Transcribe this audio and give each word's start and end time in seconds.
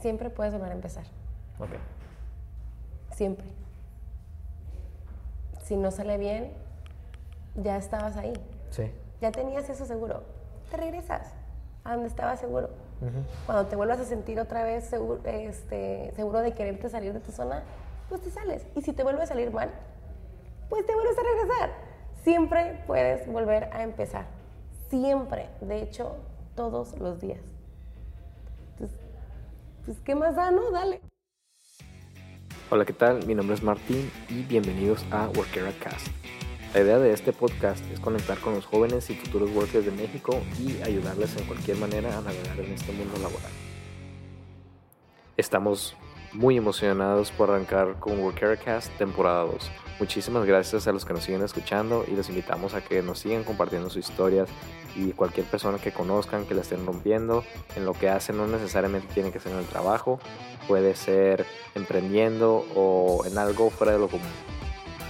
Siempre 0.00 0.30
puedes 0.30 0.52
volver 0.52 0.70
a 0.70 0.74
empezar. 0.74 1.04
Ok. 1.58 1.70
Siempre. 3.14 3.46
Si 5.64 5.76
no 5.76 5.90
sale 5.90 6.18
bien, 6.18 6.52
ya 7.56 7.76
estabas 7.76 8.16
ahí. 8.16 8.32
Sí. 8.70 8.90
Ya 9.20 9.32
tenías 9.32 9.68
eso 9.68 9.84
seguro. 9.84 10.22
Te 10.70 10.76
regresas 10.76 11.34
a 11.84 11.92
donde 11.92 12.08
estabas 12.08 12.40
seguro. 12.40 12.70
Cuando 13.46 13.66
te 13.66 13.76
vuelvas 13.76 14.00
a 14.00 14.04
sentir 14.04 14.40
otra 14.40 14.64
vez 14.64 14.84
seguro, 14.84 15.20
este, 15.24 16.12
seguro 16.16 16.40
de 16.40 16.52
quererte 16.52 16.88
salir 16.88 17.12
de 17.12 17.20
tu 17.20 17.30
zona, 17.30 17.62
pues 18.08 18.20
te 18.20 18.30
sales. 18.30 18.66
Y 18.74 18.82
si 18.82 18.92
te 18.92 19.04
vuelve 19.04 19.22
a 19.22 19.26
salir 19.26 19.52
mal, 19.52 19.70
pues 20.68 20.84
te 20.84 20.94
vuelves 20.94 21.16
a 21.16 21.22
regresar. 21.22 21.70
Siempre 22.24 22.82
puedes 22.86 23.26
volver 23.30 23.64
a 23.72 23.82
empezar. 23.82 24.26
Siempre. 24.90 25.48
De 25.60 25.82
hecho, 25.82 26.16
todos 26.54 26.98
los 26.98 27.20
días. 27.20 27.40
Pues, 29.88 30.00
¿qué 30.00 30.14
más 30.14 30.36
da? 30.36 30.50
No, 30.50 30.70
dale. 30.70 31.00
Hola, 32.68 32.84
¿qué 32.84 32.92
tal? 32.92 33.24
Mi 33.24 33.34
nombre 33.34 33.54
es 33.56 33.62
Martín 33.62 34.10
y 34.28 34.42
bienvenidos 34.42 35.02
a 35.10 35.30
Workera 35.30 35.72
Cast. 35.82 36.08
La 36.74 36.80
idea 36.80 36.98
de 36.98 37.14
este 37.14 37.32
podcast 37.32 37.82
es 37.90 37.98
conectar 37.98 38.36
con 38.38 38.52
los 38.52 38.66
jóvenes 38.66 39.08
y 39.08 39.14
futuros 39.14 39.50
workers 39.50 39.86
de 39.86 39.92
México 39.92 40.42
y 40.60 40.82
ayudarles 40.82 41.34
en 41.38 41.46
cualquier 41.46 41.78
manera 41.78 42.18
a 42.18 42.20
navegar 42.20 42.60
en 42.60 42.72
este 42.72 42.92
mundo 42.92 43.14
laboral. 43.14 43.50
Estamos 45.38 45.96
muy 46.34 46.58
emocionados 46.58 47.30
por 47.30 47.48
arrancar 47.48 47.98
con 47.98 48.20
Workera 48.20 48.58
Cast 48.58 48.92
temporada 48.98 49.44
2. 49.44 49.70
Muchísimas 49.98 50.44
gracias 50.46 50.86
a 50.86 50.92
los 50.92 51.04
que 51.04 51.12
nos 51.12 51.24
siguen 51.24 51.42
escuchando 51.42 52.04
y 52.06 52.12
los 52.12 52.28
invitamos 52.28 52.74
a 52.74 52.80
que 52.80 53.02
nos 53.02 53.18
sigan 53.18 53.42
compartiendo 53.42 53.90
sus 53.90 54.08
historias 54.08 54.48
y 54.94 55.10
cualquier 55.10 55.44
persona 55.46 55.78
que 55.78 55.90
conozcan 55.90 56.46
que 56.46 56.54
la 56.54 56.60
estén 56.60 56.86
rompiendo 56.86 57.42
en 57.74 57.84
lo 57.84 57.94
que 57.94 58.08
hacen 58.08 58.36
no 58.36 58.46
necesariamente 58.46 59.12
tiene 59.12 59.32
que 59.32 59.40
ser 59.40 59.52
en 59.52 59.58
el 59.58 59.66
trabajo, 59.66 60.20
puede 60.68 60.94
ser 60.94 61.46
emprendiendo 61.74 62.64
o 62.76 63.24
en 63.26 63.38
algo 63.38 63.70
fuera 63.70 63.92
de 63.92 63.98
lo 63.98 64.08
común. 64.08 64.28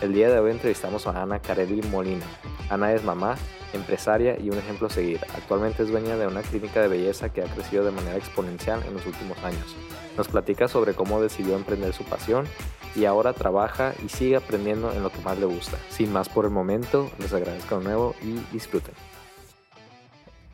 El 0.01 0.15
día 0.15 0.31
de 0.31 0.39
hoy 0.39 0.53
entrevistamos 0.53 1.07
a 1.07 1.23
Ana 1.23 1.41
Carelli 1.41 1.83
Molina. 1.83 2.25
Ana 2.71 2.95
es 2.95 3.05
mamá, 3.05 3.37
empresaria 3.75 4.39
y 4.41 4.49
un 4.49 4.57
ejemplo 4.57 4.87
a 4.87 4.91
seguir. 4.91 5.21
Actualmente 5.35 5.83
es 5.83 5.91
dueña 5.91 6.17
de 6.17 6.27
una 6.27 6.41
clínica 6.41 6.81
de 6.81 6.89
belleza 6.89 7.29
que 7.29 7.43
ha 7.43 7.47
crecido 7.47 7.85
de 7.85 7.91
manera 7.91 8.17
exponencial 8.17 8.83
en 8.87 8.95
los 8.95 9.05
últimos 9.05 9.37
años. 9.45 9.77
Nos 10.17 10.29
platica 10.29 10.67
sobre 10.67 10.95
cómo 10.95 11.21
decidió 11.21 11.57
emprender 11.57 11.93
su 11.93 12.05
pasión 12.05 12.47
y 12.95 13.05
ahora 13.05 13.33
trabaja 13.33 13.93
y 14.05 14.09
sigue 14.09 14.37
aprendiendo 14.37 14.93
en 14.93 15.03
lo 15.03 15.11
que 15.11 15.21
más 15.21 15.39
le 15.39 15.47
gusta. 15.47 15.77
Sin 15.89 16.13
más 16.13 16.29
por 16.29 16.45
el 16.45 16.51
momento, 16.51 17.11
les 17.19 17.33
agradezco 17.33 17.79
de 17.79 17.85
nuevo 17.85 18.15
y 18.23 18.35
disfruten. 18.53 18.95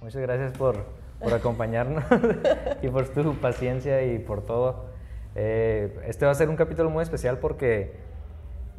Muchas 0.01 0.23
gracias 0.23 0.53
por, 0.53 0.85
por 1.21 1.33
acompañarnos 1.33 2.05
y 2.83 2.89
por 2.89 3.09
tu 3.09 3.35
paciencia 3.37 4.05
y 4.05 4.19
por 4.19 4.43
todo. 4.43 4.87
Eh, 5.35 5.99
este 6.07 6.27
va 6.27 6.33
a 6.33 6.35
ser 6.35 6.49
un 6.49 6.57
capítulo 6.57 6.91
muy 6.91 7.03
especial 7.03 7.39
porque 7.39 7.97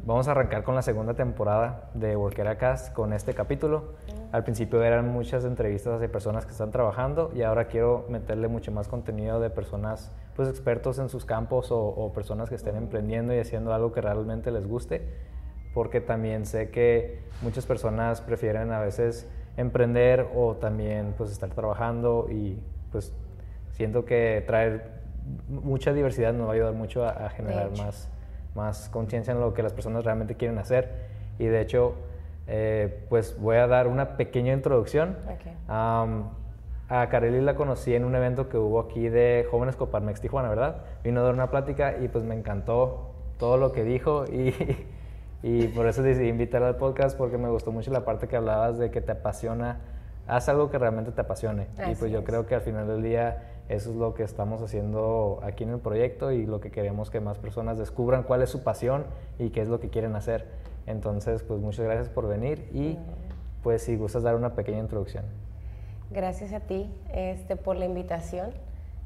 vamos 0.04 0.28
a 0.28 0.30
arrancar 0.30 0.62
con 0.62 0.74
la 0.76 0.82
segunda 0.82 1.14
temporada 1.14 1.90
de 1.94 2.16
Workera 2.16 2.56
Cast 2.58 2.92
con 2.92 3.12
este 3.12 3.34
capítulo. 3.34 3.94
Al 4.32 4.44
principio 4.44 4.82
eran 4.82 5.08
muchas 5.08 5.44
entrevistas 5.44 5.94
hacia 5.94 6.10
personas 6.10 6.46
que 6.46 6.52
están 6.52 6.70
trabajando 6.70 7.32
y 7.34 7.42
ahora 7.42 7.66
quiero 7.66 8.06
meterle 8.08 8.48
mucho 8.48 8.70
más 8.70 8.86
contenido 8.88 9.40
de 9.40 9.50
personas 9.50 10.12
pues 10.36 10.48
expertos 10.48 10.98
en 10.98 11.08
sus 11.08 11.24
campos 11.24 11.72
o, 11.72 11.78
o 11.80 12.12
personas 12.12 12.48
que 12.48 12.54
estén 12.54 12.76
emprendiendo 12.76 13.34
y 13.34 13.38
haciendo 13.38 13.72
algo 13.72 13.92
que 13.92 14.00
realmente 14.00 14.50
les 14.50 14.66
guste 14.66 15.02
porque 15.74 16.00
también 16.00 16.46
sé 16.46 16.70
que 16.70 17.20
muchas 17.42 17.66
personas 17.66 18.20
prefieren 18.20 18.72
a 18.72 18.80
veces 18.80 19.28
emprender 19.56 20.26
o 20.34 20.54
también 20.54 21.14
pues 21.16 21.30
estar 21.32 21.50
trabajando 21.50 22.28
y 22.30 22.58
pues 22.92 23.12
siento 23.72 24.04
que 24.04 24.42
traer 24.46 24.90
mucha 25.48 25.92
diversidad 25.92 26.32
nos 26.32 26.46
va 26.46 26.52
a 26.52 26.54
ayudar 26.54 26.72
mucho 26.72 27.04
a, 27.04 27.10
a 27.10 27.30
generar 27.30 27.70
más, 27.76 28.08
más 28.54 28.88
conciencia 28.90 29.32
en 29.32 29.40
lo 29.40 29.52
que 29.54 29.62
las 29.62 29.72
personas 29.72 30.04
realmente 30.04 30.34
quieren 30.34 30.58
hacer 30.58 30.90
y 31.38 31.46
de 31.46 31.60
hecho 31.60 31.94
eh, 32.48 33.04
pues 33.08 33.38
voy 33.38 33.56
a 33.56 33.66
dar 33.66 33.88
una 33.88 34.16
pequeña 34.16 34.52
introducción. 34.52 35.16
Ok. 35.26 35.52
Am, 35.68 36.30
a 36.88 37.08
Carely 37.08 37.40
la 37.40 37.56
conocí 37.56 37.94
en 37.94 38.04
un 38.04 38.14
evento 38.14 38.48
que 38.48 38.58
hubo 38.58 38.78
aquí 38.80 39.08
de 39.08 39.46
Jóvenes 39.50 39.76
Coparmex 39.76 40.20
Tijuana, 40.20 40.48
¿verdad? 40.48 40.76
Vino 41.02 41.20
a 41.20 41.24
dar 41.24 41.34
una 41.34 41.50
plática 41.50 41.96
y 41.98 42.08
pues 42.08 42.24
me 42.24 42.34
encantó 42.34 43.10
todo 43.38 43.56
lo 43.56 43.72
que 43.72 43.82
dijo 43.84 44.24
y, 44.26 44.54
y 45.42 45.68
por 45.68 45.86
eso 45.86 46.02
decidí 46.02 46.28
invitarla 46.28 46.68
al 46.68 46.76
podcast 46.76 47.16
porque 47.18 47.38
me 47.38 47.48
gustó 47.48 47.72
mucho 47.72 47.90
la 47.90 48.04
parte 48.04 48.28
que 48.28 48.36
hablabas 48.36 48.78
de 48.78 48.90
que 48.90 49.00
te 49.00 49.12
apasiona, 49.12 49.80
haz 50.28 50.48
algo 50.48 50.70
que 50.70 50.78
realmente 50.78 51.10
te 51.10 51.20
apasione. 51.20 51.66
y 51.78 51.82
Así 51.82 51.94
pues 51.98 52.12
yo 52.12 52.20
es. 52.20 52.24
creo 52.24 52.46
que 52.46 52.54
al 52.54 52.60
final 52.60 52.86
del 52.86 53.02
día 53.02 53.52
eso 53.68 53.90
es 53.90 53.96
lo 53.96 54.14
que 54.14 54.22
estamos 54.22 54.62
haciendo 54.62 55.40
aquí 55.42 55.64
en 55.64 55.70
el 55.70 55.80
proyecto 55.80 56.30
y 56.30 56.46
lo 56.46 56.60
que 56.60 56.70
queremos 56.70 57.10
que 57.10 57.20
más 57.20 57.36
personas 57.38 57.78
descubran 57.78 58.22
cuál 58.22 58.42
es 58.42 58.50
su 58.50 58.62
pasión 58.62 59.06
y 59.40 59.50
qué 59.50 59.60
es 59.60 59.68
lo 59.68 59.80
que 59.80 59.90
quieren 59.90 60.14
hacer. 60.14 60.46
Entonces, 60.86 61.42
pues 61.42 61.60
muchas 61.60 61.84
gracias 61.84 62.08
por 62.08 62.28
venir 62.28 62.68
y 62.72 62.96
pues 63.64 63.82
si 63.82 63.96
gustas 63.96 64.22
dar 64.22 64.36
una 64.36 64.54
pequeña 64.54 64.78
introducción. 64.78 65.24
Gracias 66.10 66.52
a 66.52 66.60
ti 66.60 66.88
este, 67.12 67.56
por 67.56 67.76
la 67.76 67.84
invitación. 67.84 68.50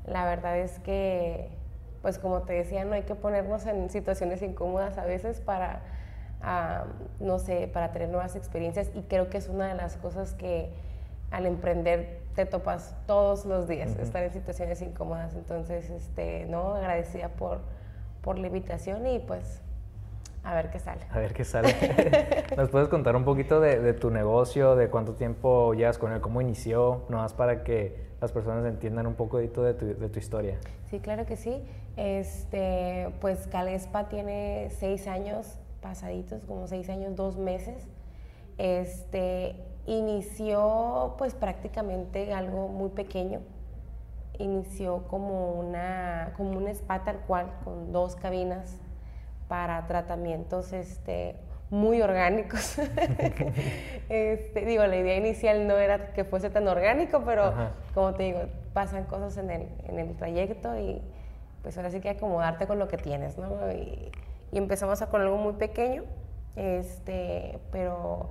La 0.07 0.25
verdad 0.27 0.59
es 0.59 0.79
que, 0.81 1.49
pues 2.03 2.19
como 2.19 2.43
te 2.43 2.53
decía, 2.53 2.85
no 2.85 2.95
hay 2.95 3.03
que 3.03 3.15
ponernos 3.15 3.67
en 3.67 3.91
situaciones 3.91 4.43
incómodas 4.43 4.99
a 4.99 5.05
veces 5.05 5.41
para, 5.41 5.81
no 7.19 7.39
sé, 7.39 7.69
para 7.73 7.93
tener 7.93 8.09
nuevas 8.09 8.37
experiencias 8.37 8.91
y 8.95 9.03
creo 9.03 9.31
que 9.31 9.39
es 9.39 9.49
una 9.49 9.69
de 9.69 9.75
las 9.75 9.97
cosas 9.97 10.35
que 10.35 10.71
al 11.31 11.47
emprender 11.47 12.21
te 12.35 12.45
topas 12.45 12.95
todos 13.07 13.45
los 13.45 13.69
días, 13.69 13.97
estar 13.97 14.23
en 14.23 14.33
situaciones 14.33 14.83
incómodas. 14.83 15.35
Entonces, 15.35 15.91
este, 15.91 16.47
no, 16.47 16.75
agradecida 16.75 17.29
por, 17.29 17.61
por 18.21 18.39
la 18.39 18.49
invitación 18.49 19.07
y 19.07 19.21
pues 19.21 19.63
a 20.43 20.55
ver 20.55 20.71
qué 20.71 20.79
sale. 20.79 21.03
A 21.11 21.19
ver 21.19 21.35
qué 21.35 21.45
sale. 21.45 21.75
¿Nos 22.57 22.69
puedes 22.71 22.89
contar 22.89 23.17
un 23.17 23.25
poquito 23.25 23.61
de, 23.61 23.81
de 23.81 23.93
tu 23.93 24.11
negocio, 24.11 24.75
de 24.77 24.89
cuánto 24.89 25.15
tiempo 25.15 25.75
llevas 25.75 25.99
con 25.99 26.13
él, 26.13 26.21
cómo 26.21 26.41
inició, 26.41 27.05
nomás 27.09 27.35
para 27.35 27.63
que 27.63 28.11
las 28.21 28.33
personas 28.33 28.65
entiendan 28.67 29.07
un 29.07 29.15
poquito 29.15 29.63
de 29.63 29.75
tu, 29.75 29.87
de 29.87 30.09
tu 30.09 30.19
historia? 30.19 30.59
Sí, 30.91 31.01
claro 31.01 31.27
que 31.27 31.37
sí. 31.37 31.63
Este, 31.97 33.13
pues 33.21 33.47
Calespa 33.47 34.09
tiene 34.09 34.71
seis 34.71 35.07
años 35.07 35.59
pasaditos, 35.81 36.43
como 36.45 36.67
seis 36.67 36.89
años, 36.89 37.17
dos 37.17 37.37
meses. 37.37 37.89
Este, 38.59 39.57
inició 39.87 41.15
pues 41.19 41.35
prácticamente 41.35 42.33
algo 42.33 42.69
muy 42.69 42.91
pequeño. 42.91 43.41
Inició 44.39 45.07
como 45.09 45.53
una, 45.53 46.33
como 46.37 46.57
un 46.57 46.69
spa 46.69 47.05
tal 47.05 47.21
cual, 47.21 47.51
con 47.65 47.93
dos 47.93 48.17
cabinas 48.17 48.80
para 49.51 49.85
tratamientos 49.89 50.73
este, 50.73 51.35
muy 51.71 52.01
orgánicos. 52.01 52.77
Este, 54.09 54.65
digo, 54.65 54.85
la 54.87 54.97
idea 54.97 55.17
inicial 55.17 55.69
no 55.69 55.77
era 55.77 56.13
que 56.13 56.25
fuese 56.25 56.51
tan 56.51 56.67
orgánico, 56.67 57.23
pero 57.25 57.45
Ajá. 57.45 57.71
como 57.95 58.15
te 58.15 58.25
digo, 58.25 58.41
pasan 58.73 59.05
cosas 59.05 59.37
en 59.37 59.51
el, 59.51 59.69
en 59.87 60.01
el 60.01 60.17
trayecto 60.17 60.77
y 60.77 61.01
pues 61.63 61.77
ahora 61.77 61.91
sí 61.91 62.01
que 62.01 62.11
acomodarte 62.11 62.67
con 62.67 62.81
lo 62.81 62.89
que 62.89 62.97
tienes, 62.97 63.39
¿no? 63.39 63.71
Y, 63.71 64.11
y 64.51 64.59
empezamos 64.59 65.01
a 65.03 65.11
con 65.11 65.21
algo 65.21 65.37
muy 65.37 65.53
pequeño, 65.53 66.03
este, 66.57 67.61
pero 67.71 68.31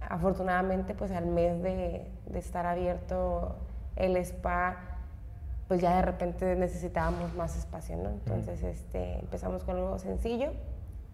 afortunadamente 0.00 0.94
pues 0.94 1.10
al 1.10 1.24
mes 1.26 1.62
de, 1.62 2.06
de 2.26 2.38
estar 2.38 2.66
abierto 2.66 3.56
el 3.96 4.16
spa, 4.18 4.87
pues 5.68 5.80
ya 5.82 5.96
de 5.96 6.02
repente 6.02 6.56
necesitábamos 6.56 7.34
más 7.34 7.56
espacio, 7.56 7.96
¿no? 7.96 8.08
Entonces 8.10 8.62
este, 8.62 9.18
empezamos 9.20 9.64
con 9.64 9.76
algo 9.76 9.98
sencillo, 9.98 10.52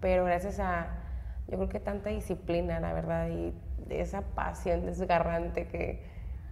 pero 0.01 0.25
gracias 0.25 0.61
a, 0.61 0.87
yo 1.49 1.57
creo 1.59 1.69
que 1.69 1.81
tanta 1.81 2.11
disciplina, 2.11 2.79
la 2.81 2.93
verdad, 2.93 3.29
y 3.29 3.53
de 3.89 4.01
esa 4.01 4.23
pasión 4.23 4.87
desgarrante 4.87 5.67
que, 5.67 6.03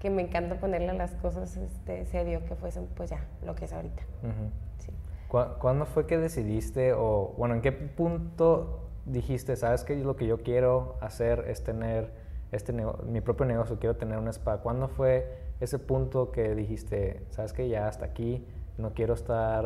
que 0.01 0.11
me 0.11 0.23
encanta 0.23 0.57
ponerle 0.57 0.91
a 0.91 0.95
las 0.95 1.13
cosas, 1.15 1.57
este, 1.57 2.05
se 2.07 2.25
dio 2.25 2.45
que 2.45 2.57
fuesen 2.57 2.89
pues 2.97 3.11
ya 3.11 3.25
lo 3.45 3.55
que 3.55 3.67
es 3.67 3.73
ahorita. 3.73 4.03
Ujú. 4.23 4.51
Sí. 4.79 4.93
¿Cu- 5.29 5.59
¿Cuándo 5.61 5.87
fue 5.87 6.07
que 6.07 6.19
decidiste 6.19 6.93
o, 6.95 7.35
bueno, 7.39 7.55
en 7.55 7.63
qué 7.63 7.71
punto 7.73 8.91
dijiste, 9.07 9.55
sabes 9.57 9.85
que 9.85 9.95
lo 9.97 10.17
que 10.17 10.27
yo 10.27 10.43
quiero 10.43 10.97
hacer 11.01 11.45
es 11.49 11.63
tener 11.63 12.13
este 12.51 12.73
mi 12.73 13.21
propio 13.21 13.47
negocio, 13.47 13.79
quiero 13.79 13.97
tener 13.97 14.19
un 14.19 14.29
spa? 14.29 14.59
¿Cuándo 14.59 14.89
fue 14.89 15.42
ese 15.63 15.79
punto 15.79 16.31
que 16.33 16.55
dijiste, 16.55 17.23
sabes 17.31 17.53
que 17.53 17.69
ya 17.69 17.87
hasta 17.89 18.05
aquí, 18.07 18.45
no 18.79 18.93
quiero 18.95 19.15
estar, 19.15 19.65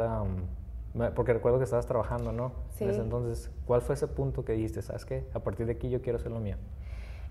me- 0.95 1.11
porque 1.11 1.33
recuerdo 1.33 1.59
que 1.59 1.65
estabas 1.65 1.87
trabajando, 1.87 2.33
¿no? 2.33 2.53
Sí. 2.77 2.85
entonces, 2.85 3.51
¿cuál 3.67 3.81
fue 3.83 3.95
ese 3.95 4.07
punto 4.09 4.45
que 4.45 4.53
dijiste, 4.53 4.83
sabes 4.83 5.05
que 5.05 5.25
a 5.33 5.41
partir 5.41 5.67
de 5.67 5.73
aquí 5.73 5.89
yo 5.89 6.03
quiero 6.03 6.19
hacer 6.19 6.31
lo 6.33 6.41
mío? 6.41 6.57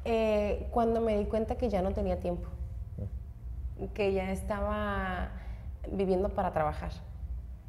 Eh, 0.04 0.68
cuando 0.72 1.02
me 1.02 1.18
di 1.18 1.26
cuenta 1.26 1.56
que 1.58 1.70
ya 1.70 1.82
no 1.82 1.92
tenía 1.92 2.20
tiempo, 2.20 2.48
que 3.94 4.14
ya 4.14 4.32
estaba 4.32 5.32
viviendo 5.92 6.30
para 6.30 6.52
trabajar. 6.54 6.92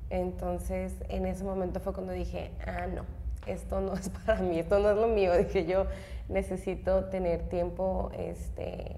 Entonces, 0.09 0.95
en 1.09 1.27
ese 1.27 1.43
momento 1.45 1.81
fue 1.81 1.93
cuando 1.93 2.13
dije, 2.13 2.53
ah, 2.67 2.87
no, 2.87 3.03
esto 3.47 3.81
no 3.81 3.95
es 3.95 4.09
para 4.09 4.41
mí, 4.41 4.59
esto 4.59 4.79
no 4.79 4.91
es 4.91 4.97
lo 4.97 5.09
mío. 5.09 5.37
Dije, 5.37 5.67
yo 5.67 5.87
necesito 6.29 7.05
tener 7.07 7.49
tiempo, 7.49 8.11
este, 8.17 8.97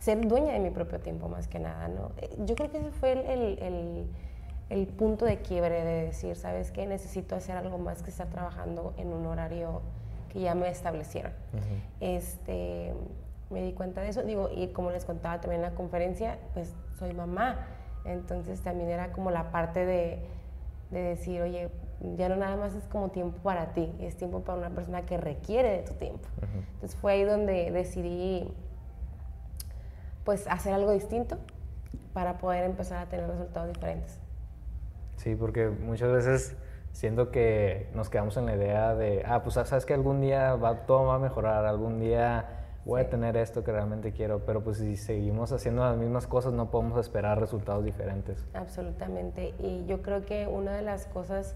ser 0.00 0.26
dueña 0.26 0.52
de 0.54 0.58
mi 0.58 0.70
propio 0.70 0.98
tiempo 0.98 1.28
más 1.28 1.46
que 1.46 1.58
nada, 1.60 1.86
¿no? 1.88 2.10
Eh, 2.18 2.30
Yo 2.44 2.56
creo 2.56 2.70
que 2.72 2.78
ese 2.78 2.90
fue 2.90 3.12
el, 3.12 3.18
el- 3.20 3.58
el- 3.62 4.06
el 4.70 4.86
punto 4.86 5.24
de 5.24 5.38
quiebre 5.38 5.84
de 5.84 6.04
decir, 6.06 6.34
¿sabes 6.36 6.70
qué? 6.72 6.86
Necesito 6.86 7.34
hacer 7.36 7.56
algo 7.56 7.76
más 7.78 8.02
que 8.02 8.10
estar 8.10 8.26
trabajando 8.28 8.94
en 8.98 9.12
un 9.12 9.26
horario 9.26 9.82
que 10.32 10.40
ya 10.40 10.54
me 10.54 10.68
establecieron. 10.68 11.32
este, 12.00 12.94
me 13.50 13.62
di 13.62 13.72
cuenta 13.72 14.00
de 14.00 14.08
eso, 14.10 14.22
digo, 14.22 14.48
y 14.54 14.68
como 14.68 14.90
les 14.90 15.04
contaba 15.04 15.40
también 15.40 15.62
en 15.64 15.70
la 15.70 15.74
conferencia, 15.76 16.38
pues 16.54 16.72
soy 16.98 17.12
mamá, 17.14 17.66
entonces 18.04 18.60
también 18.60 18.88
era 18.90 19.12
como 19.12 19.30
la 19.32 19.50
parte 19.50 19.84
de, 19.84 20.20
de 20.92 21.00
decir, 21.02 21.42
oye, 21.42 21.68
ya 22.16 22.28
no 22.28 22.36
nada 22.36 22.56
más 22.56 22.74
es 22.74 22.84
como 22.86 23.08
tiempo 23.10 23.38
para 23.42 23.72
ti, 23.74 23.92
es 24.00 24.16
tiempo 24.16 24.40
para 24.42 24.56
una 24.58 24.70
persona 24.70 25.02
que 25.02 25.16
requiere 25.18 25.68
de 25.70 25.82
tu 25.82 25.94
tiempo. 25.94 26.28
Entonces 26.74 26.96
fue 27.00 27.12
ahí 27.14 27.24
donde 27.24 27.70
decidí 27.72 28.48
pues 30.24 30.46
hacer 30.48 30.72
algo 30.72 30.92
distinto 30.92 31.38
para 32.12 32.38
poder 32.38 32.64
empezar 32.64 32.98
a 32.98 33.08
tener 33.08 33.28
resultados 33.28 33.68
diferentes. 33.68 34.20
Sí, 35.16 35.34
porque 35.34 35.68
muchas 35.68 36.10
veces 36.12 36.56
siento 36.92 37.30
que 37.30 37.90
nos 37.94 38.10
quedamos 38.10 38.36
en 38.36 38.46
la 38.46 38.56
idea 38.56 38.94
de, 38.94 39.22
ah, 39.26 39.42
pues 39.42 39.54
sabes 39.54 39.84
que 39.84 39.94
algún 39.94 40.20
día 40.20 40.54
va, 40.54 40.86
todo 40.86 41.06
va 41.06 41.16
a 41.16 41.18
mejorar, 41.18 41.64
algún 41.66 42.00
día 42.00 42.60
voy 42.84 43.02
a 43.02 43.10
tener 43.10 43.36
esto 43.36 43.62
que 43.62 43.72
realmente 43.72 44.12
quiero, 44.12 44.44
pero 44.46 44.64
pues 44.64 44.78
si 44.78 44.96
seguimos 44.96 45.52
haciendo 45.52 45.84
las 45.84 45.96
mismas 45.96 46.26
cosas 46.26 46.52
no 46.52 46.70
podemos 46.70 46.98
esperar 46.98 47.38
resultados 47.38 47.84
diferentes. 47.84 48.44
Absolutamente, 48.54 49.54
y 49.58 49.84
yo 49.86 50.02
creo 50.02 50.24
que 50.24 50.46
una 50.46 50.74
de 50.74 50.82
las 50.82 51.06
cosas, 51.06 51.54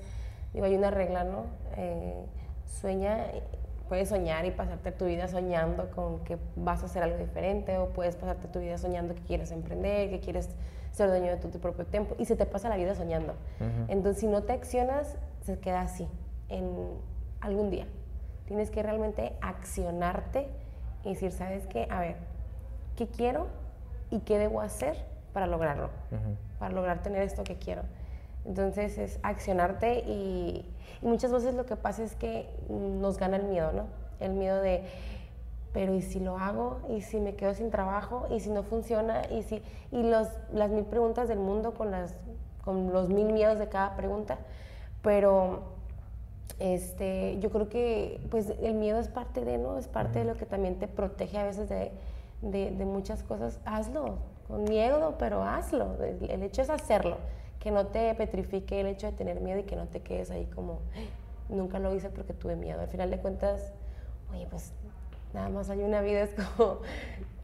digo, 0.52 0.66
hay 0.66 0.74
una 0.76 0.90
regla, 0.90 1.24
¿no? 1.24 1.46
Eh, 1.76 2.26
sueña, 2.66 3.26
puedes 3.94 4.08
soñar 4.08 4.44
y 4.44 4.50
pasarte 4.50 4.90
tu 4.90 5.04
vida 5.04 5.28
soñando 5.28 5.88
con 5.92 6.24
que 6.24 6.36
vas 6.56 6.82
a 6.82 6.86
hacer 6.86 7.04
algo 7.04 7.16
diferente, 7.16 7.78
o 7.78 7.90
puedes 7.90 8.16
pasarte 8.16 8.48
tu 8.48 8.58
vida 8.58 8.76
soñando 8.76 9.14
que 9.14 9.22
quieres 9.22 9.52
emprender, 9.52 10.10
que 10.10 10.18
quieres 10.18 10.48
ser 10.90 11.10
dueño 11.10 11.30
de 11.30 11.36
tu, 11.36 11.60
propio 11.60 11.86
tiempo 11.86 12.16
y 12.18 12.24
se 12.24 12.34
te 12.34 12.44
pasa 12.44 12.68
la 12.68 12.76
vida 12.76 12.96
soñando. 12.96 13.34
Entonces, 13.86 14.18
si 14.18 14.26
no 14.26 14.42
te 14.42 14.52
accionas, 14.52 15.16
se 15.42 15.60
queda 15.60 15.82
así 15.82 16.08
en 16.48 16.74
algún 17.40 17.70
día. 17.70 17.86
Tienes 18.46 18.68
que 18.72 18.82
realmente 18.82 19.36
accionarte 19.40 20.48
y 21.04 21.10
decir, 21.10 21.30
¿sabes 21.30 21.64
qué? 21.68 21.86
A 21.88 22.00
ver, 22.00 22.16
¿qué 22.96 23.06
quiero 23.06 23.46
y 24.10 24.18
qué 24.22 24.38
debo 24.38 24.60
hacer 24.60 24.96
para 25.32 25.46
lograrlo? 25.46 25.90
Para 26.58 26.74
lograr 26.74 27.00
tener 27.04 27.22
esto 27.22 27.44
que 27.44 27.58
quiero. 27.58 27.82
Entonces 28.44 28.98
es 28.98 29.18
accionarte 29.22 30.00
y, 30.00 30.70
y, 31.02 31.06
muchas 31.06 31.32
veces 31.32 31.54
lo 31.54 31.64
que 31.66 31.76
pasa 31.76 32.02
es 32.02 32.14
que 32.14 32.48
nos 32.68 33.18
gana 33.18 33.36
el 33.36 33.44
miedo, 33.44 33.72
¿no? 33.72 33.84
El 34.20 34.32
miedo 34.32 34.60
de, 34.60 34.84
pero 35.74 35.92
¿y 35.92 36.02
si 36.02 36.20
lo 36.20 36.38
hago? 36.38 36.78
¿Y 36.88 37.00
si 37.02 37.18
me 37.18 37.34
quedo 37.34 37.52
sin 37.52 37.70
trabajo? 37.70 38.28
¿Y 38.30 38.38
si 38.38 38.48
no 38.48 38.62
funciona? 38.62 39.22
¿Y, 39.28 39.42
si, 39.42 39.60
y 39.90 40.04
los, 40.04 40.28
las 40.52 40.70
mil 40.70 40.84
preguntas 40.84 41.28
del 41.28 41.40
mundo 41.40 41.74
con, 41.74 41.90
las, 41.90 42.14
con 42.64 42.92
los 42.92 43.08
mil 43.08 43.32
miedos 43.32 43.58
de 43.58 43.68
cada 43.68 43.96
pregunta. 43.96 44.38
Pero 45.02 45.62
este, 46.60 47.38
yo 47.40 47.50
creo 47.50 47.68
que 47.68 48.20
pues, 48.30 48.52
el 48.62 48.74
miedo 48.74 49.00
es 49.00 49.08
parte 49.08 49.44
de, 49.44 49.58
¿no? 49.58 49.76
Es 49.76 49.88
parte 49.88 50.20
de 50.20 50.24
lo 50.26 50.36
que 50.36 50.46
también 50.46 50.78
te 50.78 50.86
protege 50.86 51.38
a 51.38 51.44
veces 51.44 51.68
de, 51.68 51.90
de, 52.40 52.70
de 52.70 52.84
muchas 52.84 53.24
cosas. 53.24 53.58
Hazlo, 53.64 54.18
con 54.46 54.62
miedo, 54.62 55.16
pero 55.18 55.42
hazlo. 55.42 55.96
El, 56.04 56.30
el, 56.30 56.42
hecho 56.44 56.62
es 56.62 56.70
hacerlo. 56.70 57.16
Que 57.64 57.72
no 57.72 57.86
te 57.86 58.14
petrifique 58.14 58.80
el 58.80 58.86
hecho 58.86 59.08
de 59.08 59.14
tener 59.14 59.40
miedo 59.40 59.58
y 59.58 59.64
que 59.64 59.74
no 59.74 59.86
te 59.86 60.00
quedes 60.00 60.30
ahí 60.30 60.46
como, 60.54 60.80
nunca 61.48 61.80
lo 61.80 61.92
hice 61.94 62.10
porque 62.10 62.32
tuve 62.32 62.54
miedo. 62.54 62.80
Al 62.80 62.88
final 62.88 63.10
de 63.10 63.18
cuentas, 63.18 63.72
oye, 64.32 64.46
pues 64.48 64.72
nada 65.32 65.48
más 65.48 65.68
hay 65.70 65.80
una 65.80 66.00
vida, 66.00 66.20
es 66.20 66.30
como, 66.56 66.78